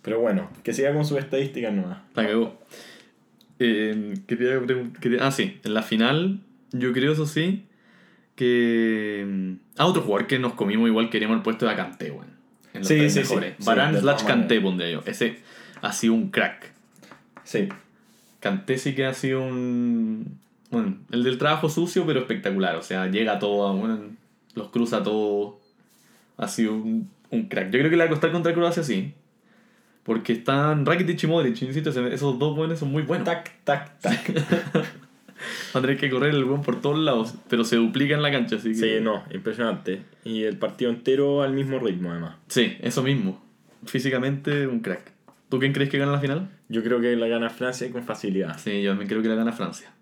Pero 0.00 0.20
bueno, 0.20 0.48
que 0.62 0.72
siga 0.72 0.92
con 0.94 1.04
sus 1.04 1.18
estadísticas 1.18 1.72
nomás. 1.74 1.98
La 2.14 2.26
cagó. 2.26 2.58
Eh, 3.58 4.14
¿qué 4.26 4.36
te 4.36 4.44
iba 4.44 4.54
a 4.54 4.60
pregun- 4.60 4.92
qué 4.98 5.10
te- 5.10 5.20
Ah, 5.20 5.30
sí. 5.30 5.60
En 5.64 5.74
la 5.74 5.82
final, 5.82 6.40
yo 6.72 6.92
creo, 6.92 7.12
eso 7.12 7.26
sí, 7.26 7.64
que... 8.36 9.56
Ah, 9.76 9.86
otro 9.86 10.02
jugador 10.02 10.26
que 10.26 10.38
nos 10.38 10.54
comimos 10.54 10.88
igual 10.88 11.10
queríamos 11.10 11.36
el 11.38 11.42
puesto 11.42 11.66
de 11.66 11.72
Akanté, 11.72 12.10
weón. 12.10 12.26
En 12.72 12.84
Sí, 12.84 13.08
sí, 13.10 13.24
sí. 13.24 13.34
Sí, 13.34 13.36
de 13.40 14.00
slash 14.00 14.24
Kanté, 14.24 14.60
pondría 14.60 14.90
yo. 14.90 15.02
Ese 15.06 15.38
ha 15.82 15.92
sido 15.92 16.14
un 16.14 16.30
crack. 16.30 16.72
Sí, 17.44 17.68
Kanté 18.40 18.78
sí 18.78 18.94
que 18.94 19.06
ha 19.06 19.14
sido 19.14 19.42
un... 19.42 20.38
Bueno, 20.74 20.98
el 21.10 21.22
del 21.24 21.38
trabajo 21.38 21.68
sucio, 21.68 22.04
pero 22.06 22.20
espectacular. 22.20 22.76
O 22.76 22.82
sea, 22.82 23.06
llega 23.06 23.34
a 23.34 23.38
todo, 23.38 23.72
bueno, 23.74 24.00
los 24.54 24.68
cruza 24.68 24.98
a 24.98 25.02
todo. 25.02 25.60
Ha 26.36 26.48
sido 26.48 26.74
un, 26.74 27.08
un 27.30 27.48
crack. 27.48 27.66
Yo 27.66 27.78
creo 27.78 27.90
que 27.90 27.96
le 27.96 28.04
va 28.04 28.06
a 28.06 28.10
costar 28.10 28.32
contra 28.32 28.52
Croacia, 28.52 28.82
sí. 28.82 29.14
Porque 30.02 30.34
están 30.34 30.84
Rakitic 30.84 31.22
y 31.22 31.26
Modric, 31.26 31.62
insisto, 31.62 31.90
esos 31.90 32.38
dos 32.38 32.54
buenos 32.54 32.78
son 32.78 32.92
muy 32.92 33.02
buenos. 33.02 33.24
tac, 33.24 33.52
tac, 33.64 33.98
tac. 34.00 34.32
Va 35.74 35.80
a 35.80 35.82
tener 35.82 35.96
que 35.96 36.08
correr 36.10 36.34
el 36.34 36.44
buen 36.44 36.62
por 36.62 36.80
todos 36.80 36.98
lados, 36.98 37.34
pero 37.48 37.64
se 37.64 37.76
duplica 37.76 38.14
en 38.14 38.22
la 38.22 38.30
cancha, 38.30 38.56
así 38.56 38.68
que... 38.70 38.74
Sí, 38.74 38.90
no, 39.02 39.24
impresionante. 39.32 40.02
Y 40.24 40.44
el 40.44 40.56
partido 40.56 40.90
entero 40.90 41.42
al 41.42 41.52
mismo 41.52 41.78
ritmo, 41.78 42.12
además. 42.12 42.36
Sí, 42.48 42.76
eso 42.80 43.02
mismo. 43.02 43.42
Físicamente, 43.84 44.66
un 44.66 44.80
crack. 44.80 45.12
¿Tú 45.48 45.58
quién 45.58 45.72
crees 45.72 45.90
que 45.90 45.98
gana 45.98 46.12
la 46.12 46.20
final? 46.20 46.48
Yo 46.68 46.82
creo 46.82 47.00
que 47.00 47.16
la 47.16 47.26
gana 47.26 47.50
Francia 47.50 47.90
con 47.90 48.02
facilidad. 48.04 48.58
Sí, 48.58 48.82
yo 48.82 48.92
también 48.92 49.08
creo 49.08 49.22
que 49.22 49.28
la 49.28 49.34
gana 49.34 49.52
Francia. 49.52 49.93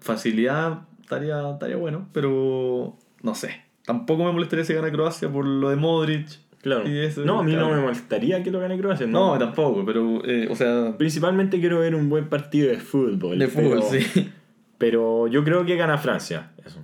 Facilidad 0.00 0.82
estaría, 1.00 1.50
estaría 1.50 1.76
bueno, 1.76 2.08
pero 2.12 2.96
no 3.22 3.34
sé. 3.34 3.62
Tampoco 3.84 4.24
me 4.24 4.32
molestaría 4.32 4.64
si 4.64 4.74
gana 4.74 4.90
Croacia 4.92 5.30
por 5.30 5.44
lo 5.44 5.70
de 5.70 5.76
Modric. 5.76 6.28
Claro. 6.60 6.88
Y 6.88 6.96
eso, 6.98 7.24
no, 7.24 7.40
a 7.40 7.42
mí 7.42 7.56
no 7.56 7.68
me 7.70 7.80
molestaría 7.80 8.42
que 8.44 8.52
lo 8.52 8.60
gane 8.60 8.78
Croacia. 8.78 9.06
No, 9.06 9.32
No, 9.32 9.38
tampoco, 9.38 9.84
pero, 9.84 10.24
eh, 10.24 10.46
o 10.48 10.54
sea, 10.54 10.96
Principalmente 10.96 11.58
quiero 11.58 11.80
ver 11.80 11.94
un 11.96 12.08
buen 12.08 12.28
partido 12.28 12.70
de 12.70 12.78
fútbol. 12.78 13.38
de 13.38 13.48
fútbol, 13.48 13.82
pero, 13.90 14.02
sí. 14.02 14.30
Pero 14.78 15.26
yo 15.26 15.42
creo 15.44 15.64
que 15.64 15.76
gana 15.76 15.98
Francia. 15.98 16.52
Eso. 16.64 16.78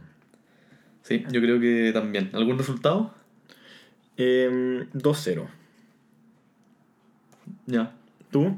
Sí, 1.03 1.25
yo 1.31 1.41
creo 1.41 1.61
que 1.61 1.91
también. 1.93 2.31
¿Algún 2.33 2.59
resultado? 2.59 3.15
Em, 4.17 4.89
2-0. 4.93 5.47
Ya. 7.67 7.93
¿Tú? 8.31 8.57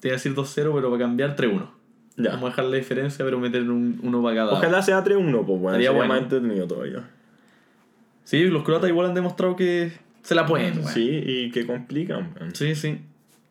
Te 0.00 0.08
iba 0.08 0.14
a 0.14 0.18
decir 0.18 0.34
2-0, 0.34 0.72
pero 0.74 0.90
para 0.90 0.98
cambiar 0.98 1.36
3-1. 1.36 1.70
Ya. 2.16 2.30
Vamos 2.30 2.44
a 2.44 2.50
dejar 2.50 2.64
la 2.66 2.76
diferencia, 2.76 3.24
pero 3.24 3.40
meter 3.40 3.62
un, 3.62 3.98
uno 4.02 4.22
para 4.22 4.36
cada. 4.36 4.52
Ojalá 4.52 4.82
sea 4.82 5.02
3-1, 5.02 5.44
pues 5.44 5.60
bueno. 5.60 5.72
Sería 5.72 5.90
bueno. 5.90 6.12
más 6.12 6.22
entretenido 6.22 6.66
todavía. 6.66 7.08
Sí, 8.22 8.44
los 8.44 8.62
croatas 8.62 8.88
igual 8.88 9.08
han 9.08 9.14
demostrado 9.14 9.56
que 9.56 9.92
se 10.22 10.34
la 10.34 10.46
pueden. 10.46 10.78
weón. 10.78 10.88
Sí, 10.88 11.22
y 11.26 11.50
que 11.50 11.66
complican. 11.66 12.34
Sí, 12.54 12.74
sí. 12.74 13.00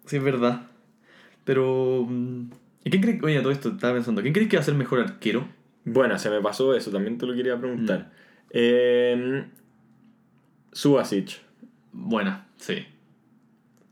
Sí, 0.06 0.18
es 0.18 0.24
verdad. 0.24 0.64
Pero. 1.44 2.06
mm, 2.10 2.52
¿Y 2.86 2.90
quién 2.90 3.02
crees 3.02 3.24
Oye, 3.24 3.40
todo 3.42 3.52
esto 3.52 3.70
estaba 3.70 3.94
pensando. 3.94 4.22
¿Quién 4.22 4.34
crees 4.34 4.50
que 4.50 4.58
va 4.58 4.62
a 4.62 4.66
ser 4.66 4.76
mejor 4.76 5.00
arquero? 5.00 5.48
Bueno, 5.86 6.18
se 6.18 6.30
me 6.30 6.42
pasó 6.42 6.74
eso, 6.76 6.92
también 6.92 7.18
te 7.18 7.26
lo 7.26 7.34
quería 7.34 7.58
preguntar. 7.58 8.12
Mm. 8.54 8.58
Em, 8.58 9.46
Subasic. 10.72 11.42
Buena, 11.92 12.48
sí. 12.58 12.86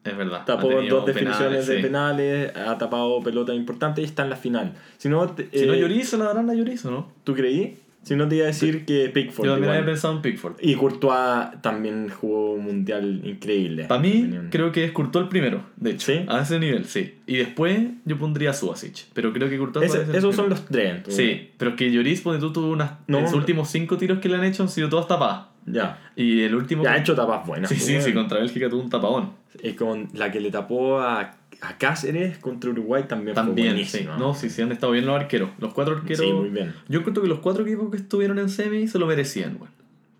Es 0.03 0.17
verdad. 0.17 0.43
Tapó 0.45 0.69
dos 0.81 1.05
definiciones 1.05 1.37
penales, 1.37 1.67
de 1.67 1.75
sí. 1.77 1.81
penales, 1.83 2.57
ha 2.57 2.77
tapado 2.77 3.21
pelotas 3.21 3.55
importantes 3.55 4.03
y 4.03 4.05
está 4.07 4.23
en 4.23 4.29
la 4.31 4.35
final. 4.35 4.73
Si 4.97 5.09
no, 5.09 5.27
te- 5.29 5.47
Si 5.57 5.65
no 5.65 5.73
eh, 5.73 5.79
Llorizo, 5.79 6.17
la 6.17 6.25
darán 6.25 6.49
a 6.49 6.53
Llorizo, 6.55 6.89
¿no? 6.89 7.11
¿tú 7.23 7.33
creí? 7.35 7.77
Si 8.03 8.15
no 8.15 8.27
te 8.27 8.37
iba 8.37 8.45
a 8.45 8.47
decir 8.47 8.83
que 8.83 9.09
Pickford. 9.09 9.45
Yo 9.45 9.51
también 9.51 9.73
había 9.73 9.85
pensado 9.85 10.15
en 10.15 10.23
Pickford. 10.23 10.55
Y 10.59 10.73
Courtois 10.73 11.61
también 11.61 12.09
jugó 12.09 12.53
un 12.53 12.63
mundial 12.63 13.21
increíble. 13.23 13.83
Para 13.83 14.01
mí, 14.01 14.09
opinión. 14.21 14.47
creo 14.49 14.71
que 14.71 14.85
es 14.85 14.91
Courtois 14.91 15.21
el 15.25 15.29
primero, 15.29 15.61
de 15.75 15.91
hecho. 15.91 16.11
¿Sí? 16.11 16.25
A 16.27 16.41
ese 16.41 16.57
nivel, 16.57 16.85
sí. 16.85 17.13
Y 17.27 17.35
después 17.37 17.79
yo 18.05 18.17
pondría 18.17 18.49
a 18.49 18.53
Subasic. 18.53 19.05
Pero 19.13 19.31
creo 19.33 19.49
que 19.49 19.59
Courtois 19.59 19.85
Ese- 19.93 20.09
el 20.09 20.15
esos 20.15 20.35
son 20.35 20.49
los 20.49 20.65
tres. 20.65 20.95
entonces. 20.95 21.15
Sí, 21.15 21.51
pero 21.59 21.71
es 21.71 21.77
que 21.77 21.91
Lloris, 21.91 22.21
ponte 22.21 22.39
tú, 22.39 22.51
tuvo 22.51 22.71
unas. 22.71 22.93
No. 23.05 23.21
los 23.21 23.33
últimos 23.33 23.69
cinco 23.69 23.97
tiros 23.97 24.17
que 24.17 24.29
le 24.29 24.37
han 24.37 24.45
hecho 24.45 24.63
han 24.63 24.69
sido 24.69 24.89
todas 24.89 25.07
tapadas. 25.07 25.50
Ya. 25.65 25.99
Y 26.15 26.41
el 26.41 26.55
último. 26.55 26.83
Ya 26.83 26.93
ha 26.93 26.97
hecho 26.97 27.15
tapas 27.15 27.45
buenas. 27.45 27.69
Sí, 27.69 27.75
sí, 27.75 27.97
sí, 27.97 28.11
bueno. 28.11 28.21
contra 28.21 28.39
Bélgica 28.39 28.69
tuvo 28.69 28.81
un 28.81 28.89
tapadón. 28.89 29.31
Y 29.61 29.73
con 29.73 30.09
la 30.13 30.31
que 30.31 30.39
le 30.39 30.49
tapó 30.49 30.99
a, 30.99 31.35
a 31.61 31.77
Cáceres 31.77 32.37
contra 32.37 32.69
Uruguay 32.69 33.03
también, 33.07 33.35
También, 33.35 33.75
fue 33.75 33.85
sí. 33.85 34.07
No, 34.17 34.33
sí, 34.33 34.49
sí, 34.49 34.61
han 34.61 34.71
estado 34.71 34.93
bien 34.93 35.05
los 35.05 35.15
arqueros. 35.15 35.49
Los 35.59 35.73
cuatro 35.73 35.95
arqueros. 35.95 36.25
Sí, 36.25 36.31
muy 36.31 36.49
bien. 36.49 36.73
Yo 36.87 36.99
encuentro 36.99 37.21
que 37.21 37.29
los 37.29 37.39
cuatro 37.39 37.63
equipos 37.63 37.91
que 37.91 37.97
estuvieron 37.97 38.39
en 38.39 38.49
semi 38.49 38.87
se 38.87 38.97
lo 38.97 39.05
merecían, 39.05 39.57
güey. 39.57 39.69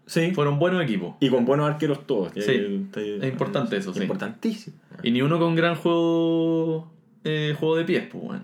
Sí. 0.05 0.31
Fueron 0.33 0.59
buenos 0.59 0.83
equipos. 0.83 1.15
Y 1.21 1.29
con 1.29 1.45
buenos 1.45 1.69
arqueros 1.69 2.05
todos. 2.05 2.33
Sí, 2.33 2.89
es 2.95 3.23
importante 3.23 3.77
eso, 3.77 3.93
sí. 3.93 4.01
Importantísimo. 4.01 4.75
Y 5.03 5.11
ni 5.11 5.21
uno 5.21 5.39
con 5.39 5.55
gran 5.55 5.75
juego 5.75 6.91
eh, 7.23 7.55
juego 7.59 7.75
de 7.75 7.85
pies, 7.85 8.03
pues, 8.11 8.23
güey. 8.23 8.39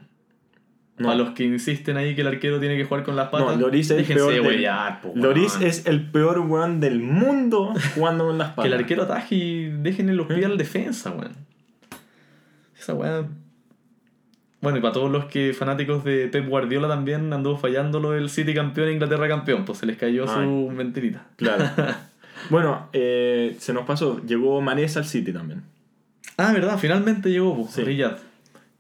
No. 0.98 1.12
A 1.12 1.16
los 1.16 1.32
que 1.32 1.44
insisten 1.44 1.96
ahí 1.98 2.16
que 2.16 2.22
el 2.22 2.28
arquero 2.28 2.60
tiene 2.60 2.76
que 2.76 2.84
jugar 2.84 3.04
con 3.04 3.16
las 3.16 3.30
patas. 3.30 3.56
No, 3.56 3.62
Loris 3.62 3.92
es 3.92 4.10
el 4.10 4.16
peor 4.16 4.34
de 4.34 4.42
huellar, 4.42 5.02
Loris 5.14 5.54
weón. 5.54 5.68
es 5.68 5.86
el 5.86 6.10
peor 6.10 6.40
weón 6.40 6.80
del 6.80 7.00
mundo 7.02 7.74
jugando 7.96 8.26
con 8.26 8.40
las 8.40 8.50
patas. 8.50 8.64
Que 8.64 8.68
el 8.70 8.80
arquero 8.82 9.04
ataje 9.04 9.36
y 9.36 9.70
dejen 9.70 10.10
en 10.10 10.18
los 10.18 10.26
pies 10.26 10.40
¿Eh? 10.42 10.46
al 10.46 10.58
defensa, 10.58 11.12
weón. 11.12 11.34
Esa 12.80 12.96
weá. 12.96 13.26
Bueno, 14.60 14.80
y 14.80 14.82
para 14.82 14.94
todos 14.94 15.12
los 15.12 15.26
que 15.26 15.54
fanáticos 15.54 16.04
de 16.04 16.30
Pep 16.30 16.48
Guardiola 16.48 16.88
también 16.88 17.32
anduvo 17.32 17.58
fallando 17.58 18.00
lo 18.00 18.12
del 18.12 18.30
City 18.32 18.56
campeón 18.56 18.88
e 18.88 18.94
Inglaterra 18.94 19.28
campeón, 19.28 19.66
pues 19.66 19.78
se 19.78 19.86
les 19.86 19.98
cayó 19.98 20.28
su 20.28 20.72
mentirita. 20.74 21.28
Claro. 21.36 21.70
bueno, 22.50 22.90
eh, 22.92 23.56
se 23.60 23.72
nos 23.72 23.86
pasó. 23.86 24.20
Llegó 24.26 24.60
Manes 24.62 24.98
al 24.98 25.06
City 25.06 25.32
también. 25.32 25.62
Ah, 26.38 26.52
verdad, 26.54 26.78
finalmente 26.80 27.30
llegó, 27.30 27.56
pues, 27.56 27.72
Sí. 27.72 27.84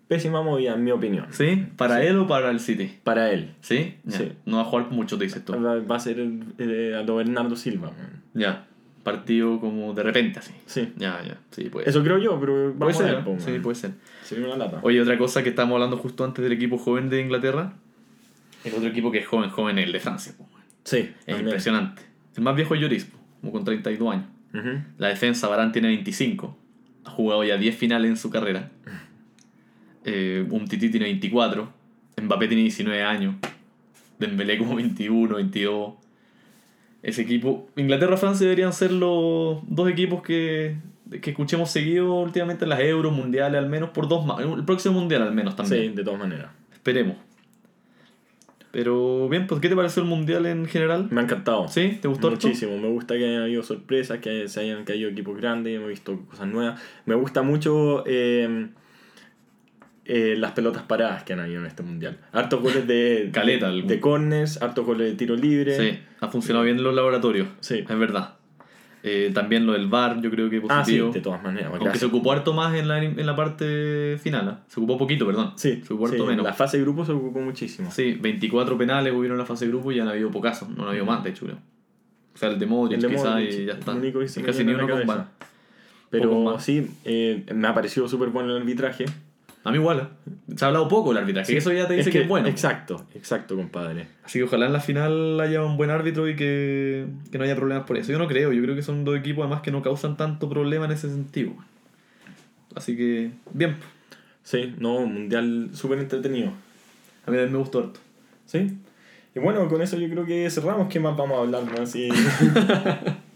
Pésima 0.07 0.41
movida, 0.41 0.73
en 0.75 0.83
mi 0.85 0.91
opinión. 0.91 1.25
¿Sí? 1.31 1.67
¿Para 1.75 2.01
él 2.03 2.17
o 2.17 2.27
para 2.27 2.49
el 2.49 2.59
City? 2.61 2.97
Para 3.03 3.31
él. 3.31 3.51
¿Sí? 3.61 3.95
Sí. 4.07 4.31
No 4.45 4.57
va 4.57 4.61
a 4.63 4.65
jugar 4.65 4.89
mucho, 4.91 5.17
te 5.17 5.25
dices 5.25 5.43
tú. 5.43 5.53
Va, 5.53 5.95
a 5.95 5.99
ser 5.99 6.19
el, 6.19 6.43
el- 6.57 6.95
a 6.95 7.01
Bernardo 7.03 7.55
Silva. 7.57 7.91
Ya. 8.33 8.65
Partido 9.03 9.59
como 9.59 9.93
de 9.93 10.03
repente 10.03 10.39
así. 10.39 10.53
Sí. 10.65 10.93
Ya, 10.97 11.21
ya. 11.25 11.37
Sí, 11.51 11.65
puede 11.69 11.89
Eso 11.89 12.03
creo 12.03 12.17
yo, 12.17 12.39
pero 12.39 12.53
Puede 12.53 12.73
vamos 12.77 12.95
a 12.95 13.03
ser, 13.05 13.15
ver. 13.15 13.23
po, 13.25 13.35
sí, 13.39 13.59
puede 13.59 13.75
ser. 13.75 13.91
Sería 14.23 14.45
una 14.47 14.57
lata. 14.57 14.79
Oye, 14.81 15.01
otra 15.01 15.17
cosa 15.17 15.43
que 15.43 15.49
estábamos 15.49 15.75
hablando 15.75 15.97
justo 15.97 16.23
antes 16.23 16.41
del 16.43 16.51
equipo 16.53 16.77
joven 16.77 17.09
de 17.09 17.21
Inglaterra. 17.21 17.73
El 18.63 18.73
otro 18.73 18.87
equipo 18.89 19.11
que 19.11 19.19
es 19.19 19.27
joven, 19.27 19.49
joven, 19.49 19.77
el 19.77 19.91
de 19.91 19.99
Francia. 19.99 20.33
po. 20.37 20.47
Sí. 20.83 20.97
Es 20.99 21.25
también. 21.25 21.47
impresionante. 21.47 22.01
El 22.35 22.43
más 22.43 22.55
viejo 22.55 22.75
es 22.75 22.81
Lloris, 22.81 23.05
po, 23.05 23.17
como 23.41 23.51
con 23.53 23.63
32 23.65 24.13
años. 24.13 24.25
Ujú. 24.53 24.69
La 24.97 25.07
defensa, 25.09 25.47
Barán 25.47 25.71
tiene 25.71 25.89
25. 25.89 26.57
Ha 27.05 27.09
jugado 27.09 27.43
ya 27.43 27.57
10 27.57 27.75
finales 27.77 28.09
en 28.11 28.17
su 28.17 28.29
carrera. 28.29 28.71
Eh, 30.07 30.45
Umtiti 30.49 30.89
tiene 30.89 31.05
24. 31.05 31.69
Mbappé 32.21 32.47
tiene 32.47 32.63
19 32.63 33.03
años. 33.03 33.35
Dembélé 34.17 34.57
como 34.57 34.75
21, 34.75 35.35
22. 35.35 35.93
Ese 37.03 37.21
equipo... 37.21 37.69
Inglaterra-Francia 37.75 38.45
deberían 38.45 38.73
ser 38.73 38.91
los 38.91 39.59
dos 39.67 39.89
equipos 39.89 40.23
que 40.23 40.77
que 41.21 41.31
escuchemos 41.31 41.71
seguido 41.71 42.13
últimamente 42.15 42.65
las 42.65 42.79
Euros, 42.79 43.13
Mundiales, 43.13 43.59
al 43.59 43.69
menos 43.69 43.91
por 43.91 44.07
dos 44.07 44.25
más. 44.25 44.39
El 44.39 44.65
próximo 44.65 44.99
Mundial 44.99 45.21
al 45.23 45.33
menos 45.33 45.55
también. 45.55 45.91
Sí, 45.91 45.95
de 45.95 46.03
todas 46.03 46.19
maneras. 46.19 46.51
Esperemos. 46.73 47.15
Pero 48.71 49.27
bien, 49.29 49.47
pues 49.47 49.61
¿qué 49.61 49.69
te 49.69 49.75
pareció 49.75 50.03
el 50.03 50.09
Mundial 50.09 50.45
en 50.45 50.65
general? 50.65 51.07
Me 51.09 51.21
ha 51.21 51.23
encantado. 51.23 51.67
¿Sí? 51.67 51.97
¿Te 52.01 52.07
gustó 52.07 52.27
harto? 52.27 52.47
Muchísimo. 52.47 52.77
Me 52.77 52.89
gusta 52.89 53.15
que 53.15 53.25
hayan 53.25 53.43
habido 53.43 53.63
sorpresas, 53.63 54.19
que 54.19 54.47
se 54.47 54.59
hayan 54.59 54.83
caído 54.83 55.09
equipos 55.09 55.37
grandes, 55.37 55.79
he 55.79 55.87
visto 55.87 56.19
cosas 56.27 56.47
nuevas. 56.47 56.81
Me 57.05 57.15
gusta 57.15 57.41
mucho 57.41 58.03
eh, 58.05 58.67
eh, 60.09 60.35
las 60.37 60.51
pelotas 60.53 60.83
paradas 60.83 61.23
que 61.23 61.33
han 61.33 61.41
habido 61.41 61.59
en 61.59 61.65
este 61.67 61.83
mundial. 61.83 62.17
Hartos 62.31 62.61
goles 62.61 62.87
de, 62.87 63.29
Caleta, 63.33 63.69
de, 63.69 63.81
de 63.81 63.99
corners, 63.99 64.61
hartos 64.61 64.85
goles 64.85 65.09
de 65.11 65.15
tiro 65.17 65.35
libre. 65.35 65.77
Sí, 65.77 65.99
ha 66.21 66.27
funcionado 66.29 66.63
bien 66.63 66.77
en 66.77 66.83
los 66.83 66.95
laboratorios. 66.95 67.47
Sí. 67.59 67.83
Es 67.87 67.99
verdad. 67.99 68.35
Eh, 69.03 69.31
también 69.33 69.65
lo 69.65 69.73
del 69.73 69.87
VAR, 69.87 70.19
yo 70.21 70.31
creo 70.31 70.49
que 70.49 70.57
Ah, 70.69 70.83
sí, 70.83 70.93
positivo. 70.99 71.11
de 71.11 71.21
todas 71.21 71.43
maneras. 71.43 71.67
Aunque 71.69 71.83
gracias. 71.85 71.99
se 71.99 72.05
ocupó 72.07 72.31
harto 72.31 72.53
más 72.53 72.73
en 72.75 72.87
la, 72.87 73.03
en 73.03 73.25
la 73.25 73.35
parte 73.35 74.17
final. 74.21 74.47
¿ah? 74.49 74.63
Se 74.67 74.79
ocupó 74.79 74.97
poquito, 74.97 75.25
perdón. 75.25 75.53
Sí, 75.55 75.81
se 75.85 75.93
ocupó 75.93 76.07
sí, 76.07 76.15
harto 76.15 76.25
menos. 76.25 76.43
la 76.43 76.53
fase 76.53 76.77
de 76.77 76.83
grupo 76.83 77.05
se 77.05 77.11
ocupó 77.11 77.39
muchísimo. 77.39 77.91
Sí, 77.91 78.13
24 78.19 78.77
penales 78.77 79.13
hubieron 79.13 79.35
en 79.35 79.39
la 79.39 79.45
fase 79.45 79.65
de 79.65 79.71
grupo 79.71 79.91
y 79.91 79.97
ya 79.97 80.03
no 80.03 80.09
ha 80.09 80.13
habido 80.13 80.31
pocazos. 80.31 80.69
No 80.69 80.83
han 80.83 80.89
habido 80.89 81.05
más, 81.05 81.23
de 81.23 81.29
hecho, 81.29 81.45
creo. 81.45 81.57
O 82.33 82.37
sea, 82.37 82.49
el 82.49 82.59
de 82.59 82.65
Modric 82.65 82.97
El 82.97 83.01
de 83.03 83.07
quizás 83.15 83.31
Modric, 83.33 83.53
y 83.53 83.65
ya 83.65 83.73
está. 83.73 83.91
único 83.93 84.19
que 84.19 84.27
se 84.27 84.39
me 84.41 84.45
casi 84.45 84.63
ni 84.63 84.73
uno 84.73 84.87
con 84.87 85.25
Pero 86.09 86.59
sí, 86.59 86.87
eh, 87.05 87.45
me 87.53 87.67
ha 87.67 87.73
parecido 87.73 88.07
súper 88.07 88.29
bueno 88.29 88.51
el 88.55 88.61
arbitraje. 88.61 89.05
A 89.67 89.71
mí 89.71 89.77
igual. 89.77 89.99
¿eh? 89.99 90.33
Se 90.55 90.63
ha 90.63 90.69
hablado 90.69 90.87
poco 90.87 91.09
del 91.09 91.17
arbitraje. 91.17 91.51
Sí, 91.51 91.57
Eso 91.57 91.73
ya 91.73 91.87
te 91.87 91.95
dice 91.95 92.09
que, 92.09 92.21
es 92.21 92.27
bueno. 92.27 92.47
Exacto, 92.47 93.05
exacto, 93.15 93.55
compadre. 93.55 94.07
Así 94.23 94.39
que 94.39 94.43
ojalá 94.43 94.65
en 94.67 94.73
la 94.73 94.79
final 94.79 95.39
haya 95.41 95.61
un 95.63 95.75
buen 95.77 95.89
árbitro 95.89 96.27
y 96.29 96.35
que, 96.35 97.05
que 97.31 97.37
no 97.37 97.43
haya 97.43 97.55
problemas 97.55 97.83
por 97.85 97.97
eso. 97.97 98.11
Yo 98.11 98.17
no 98.17 98.27
creo. 98.27 98.53
Yo 98.53 98.61
creo 98.63 98.75
que 98.75 98.81
son 98.81 99.03
dos 99.03 99.17
equipos 99.17 99.43
además 99.43 99.61
que 99.61 99.71
no 99.71 99.81
causan 99.81 100.15
tanto 100.17 100.49
problema 100.49 100.85
en 100.85 100.91
ese 100.91 101.09
sentido. 101.09 101.51
Así 102.75 102.95
que, 102.95 103.31
bien. 103.53 103.75
Sí, 104.43 104.73
no, 104.79 104.95
un 104.99 105.13
mundial 105.13 105.69
súper 105.73 105.99
entretenido. 105.99 106.51
A 107.25 107.31
mí 107.31 107.37
me 107.37 107.57
gustó 107.57 107.79
harto. 107.79 107.99
¿Sí? 108.45 108.77
Y 109.35 109.39
bueno, 109.39 109.67
con 109.67 109.81
eso 109.81 109.97
yo 109.97 110.09
creo 110.09 110.25
que 110.25 110.49
cerramos. 110.49 110.87
¿Qué 110.87 110.99
más 111.01 111.17
vamos 111.17 111.37
a 111.37 111.41
hablar? 111.41 111.63
no? 111.65 111.83
Así- 111.83 112.09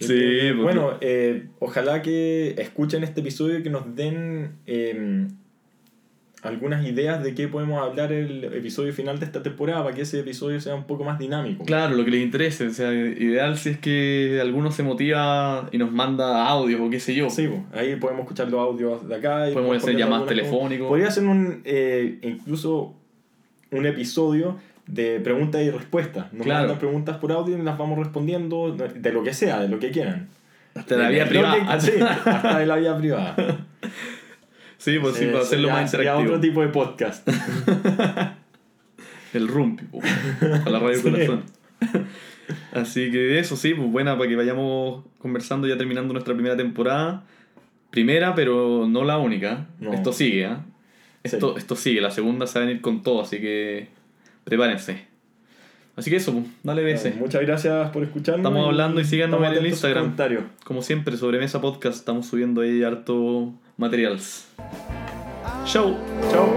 Sí, 0.00 0.06
pues, 0.06 0.56
bueno, 0.56 0.98
eh, 1.00 1.46
ojalá 1.60 2.02
que 2.02 2.54
escuchen 2.58 3.04
este 3.04 3.20
episodio 3.20 3.58
y 3.58 3.62
que 3.62 3.70
nos 3.70 3.94
den 3.94 4.52
eh, 4.66 5.28
algunas 6.44 6.86
ideas 6.86 7.22
de 7.22 7.34
qué 7.34 7.48
podemos 7.48 7.82
hablar 7.82 8.12
el 8.12 8.44
episodio 8.44 8.92
final 8.92 9.18
de 9.18 9.26
esta 9.26 9.42
temporada 9.42 9.82
para 9.82 9.94
que 9.94 10.02
ese 10.02 10.20
episodio 10.20 10.60
sea 10.60 10.74
un 10.74 10.84
poco 10.84 11.02
más 11.02 11.18
dinámico. 11.18 11.64
Claro, 11.64 11.96
lo 11.96 12.04
que 12.04 12.10
les 12.10 12.22
interese. 12.22 12.66
O 12.66 12.70
sea, 12.70 12.92
ideal 12.92 13.56
si 13.56 13.70
es 13.70 13.78
que 13.78 14.38
alguno 14.40 14.70
se 14.70 14.82
motiva 14.82 15.68
y 15.72 15.78
nos 15.78 15.90
manda 15.90 16.46
audios 16.46 16.80
o 16.82 16.90
qué 16.90 17.00
sé 17.00 17.14
yo. 17.14 17.30
Sí, 17.30 17.48
ahí 17.72 17.96
podemos 17.96 18.22
escuchar 18.24 18.50
los 18.50 18.60
audios 18.60 19.08
de 19.08 19.14
acá. 19.14 19.50
Y 19.50 19.54
Podemos 19.54 19.78
hacer 19.78 19.96
llamadas 19.96 20.26
telefónicas. 20.26 20.86
Podría 20.86 21.10
ser 21.10 21.24
un, 21.24 21.62
eh, 21.64 22.18
incluso 22.22 22.94
un 23.70 23.86
episodio 23.86 24.58
de 24.86 25.20
preguntas 25.20 25.62
y 25.62 25.70
respuestas. 25.70 26.32
Nos 26.32 26.44
Claro. 26.44 26.60
mandan 26.60 26.78
preguntas 26.78 27.16
por 27.18 27.32
audio 27.32 27.56
y 27.58 27.62
las 27.62 27.78
vamos 27.78 27.98
respondiendo 27.98 28.72
de 28.76 29.12
lo 29.12 29.22
que 29.22 29.32
sea, 29.34 29.60
de 29.60 29.68
lo 29.68 29.78
que 29.78 29.90
quieran. 29.90 30.28
Hasta 30.74 30.96
la 30.96 31.04
De 31.08 31.12
vida 31.14 31.24
lo 31.24 31.30
privada. 31.30 31.78
que- 31.78 31.80
sí, 31.80 31.92
hasta 32.26 32.58
de 32.58 32.66
la 32.66 32.76
vida 32.76 32.98
privada. 32.98 33.36
Sí, 34.76 34.98
pues 35.00 35.16
sí, 35.16 35.24
Eh, 35.24 35.28
para 35.28 35.42
hacerlo 35.44 35.70
más 35.70 35.92
interactivo. 35.94 36.28
otro 36.28 36.40
tipo 36.40 36.60
de 36.60 36.68
podcast. 36.68 37.26
El 39.32 39.48
rumpi, 39.48 39.84
po. 39.90 40.00
a 40.64 40.70
la 40.70 40.78
radio 40.78 40.96
Sí. 40.96 41.02
corazón. 41.10 41.42
Así 42.72 43.10
que 43.10 43.38
eso 43.38 43.56
sí, 43.56 43.74
pues 43.74 43.90
buena 43.90 44.16
para 44.18 44.28
que 44.28 44.36
vayamos 44.36 45.04
conversando 45.18 45.66
ya 45.66 45.76
terminando 45.78 46.12
nuestra 46.12 46.34
primera 46.34 46.56
temporada. 46.56 47.24
Primera, 47.90 48.34
pero 48.34 48.86
no 48.88 49.04
la 49.04 49.18
única. 49.18 49.66
No. 49.80 49.92
Esto 49.92 50.12
sigue. 50.12 50.48
Sí. 50.48 50.54
Esto, 51.36 51.56
esto 51.56 51.74
sigue, 51.74 52.00
la 52.02 52.10
segunda 52.10 52.46
se 52.46 52.58
va 52.58 52.64
a 52.64 52.68
venir 52.68 52.82
con 52.82 53.02
todo, 53.02 53.22
así 53.22 53.40
que 53.40 53.88
prepárense. 54.44 55.14
Así 55.96 56.10
que 56.10 56.16
eso, 56.16 56.32
pues, 56.32 56.46
dale 56.62 56.82
BS. 56.82 57.14
Muchas 57.16 57.42
gracias 57.42 57.90
por 57.90 58.02
escucharnos. 58.02 58.44
Estamos 58.44 58.66
hablando 58.66 59.00
y 59.00 59.04
síganos 59.04 59.40
en 59.40 59.52
el 59.52 59.66
Instagram. 59.66 60.04
comentarios. 60.04 60.44
Como 60.64 60.82
siempre, 60.82 61.16
sobre 61.16 61.38
Mesa 61.38 61.60
Podcast 61.60 61.98
estamos 61.98 62.26
subiendo 62.26 62.62
ahí 62.62 62.82
harto 62.82 63.52
materials. 63.76 64.48
Chau. 65.64 65.96
Chao. 66.30 66.54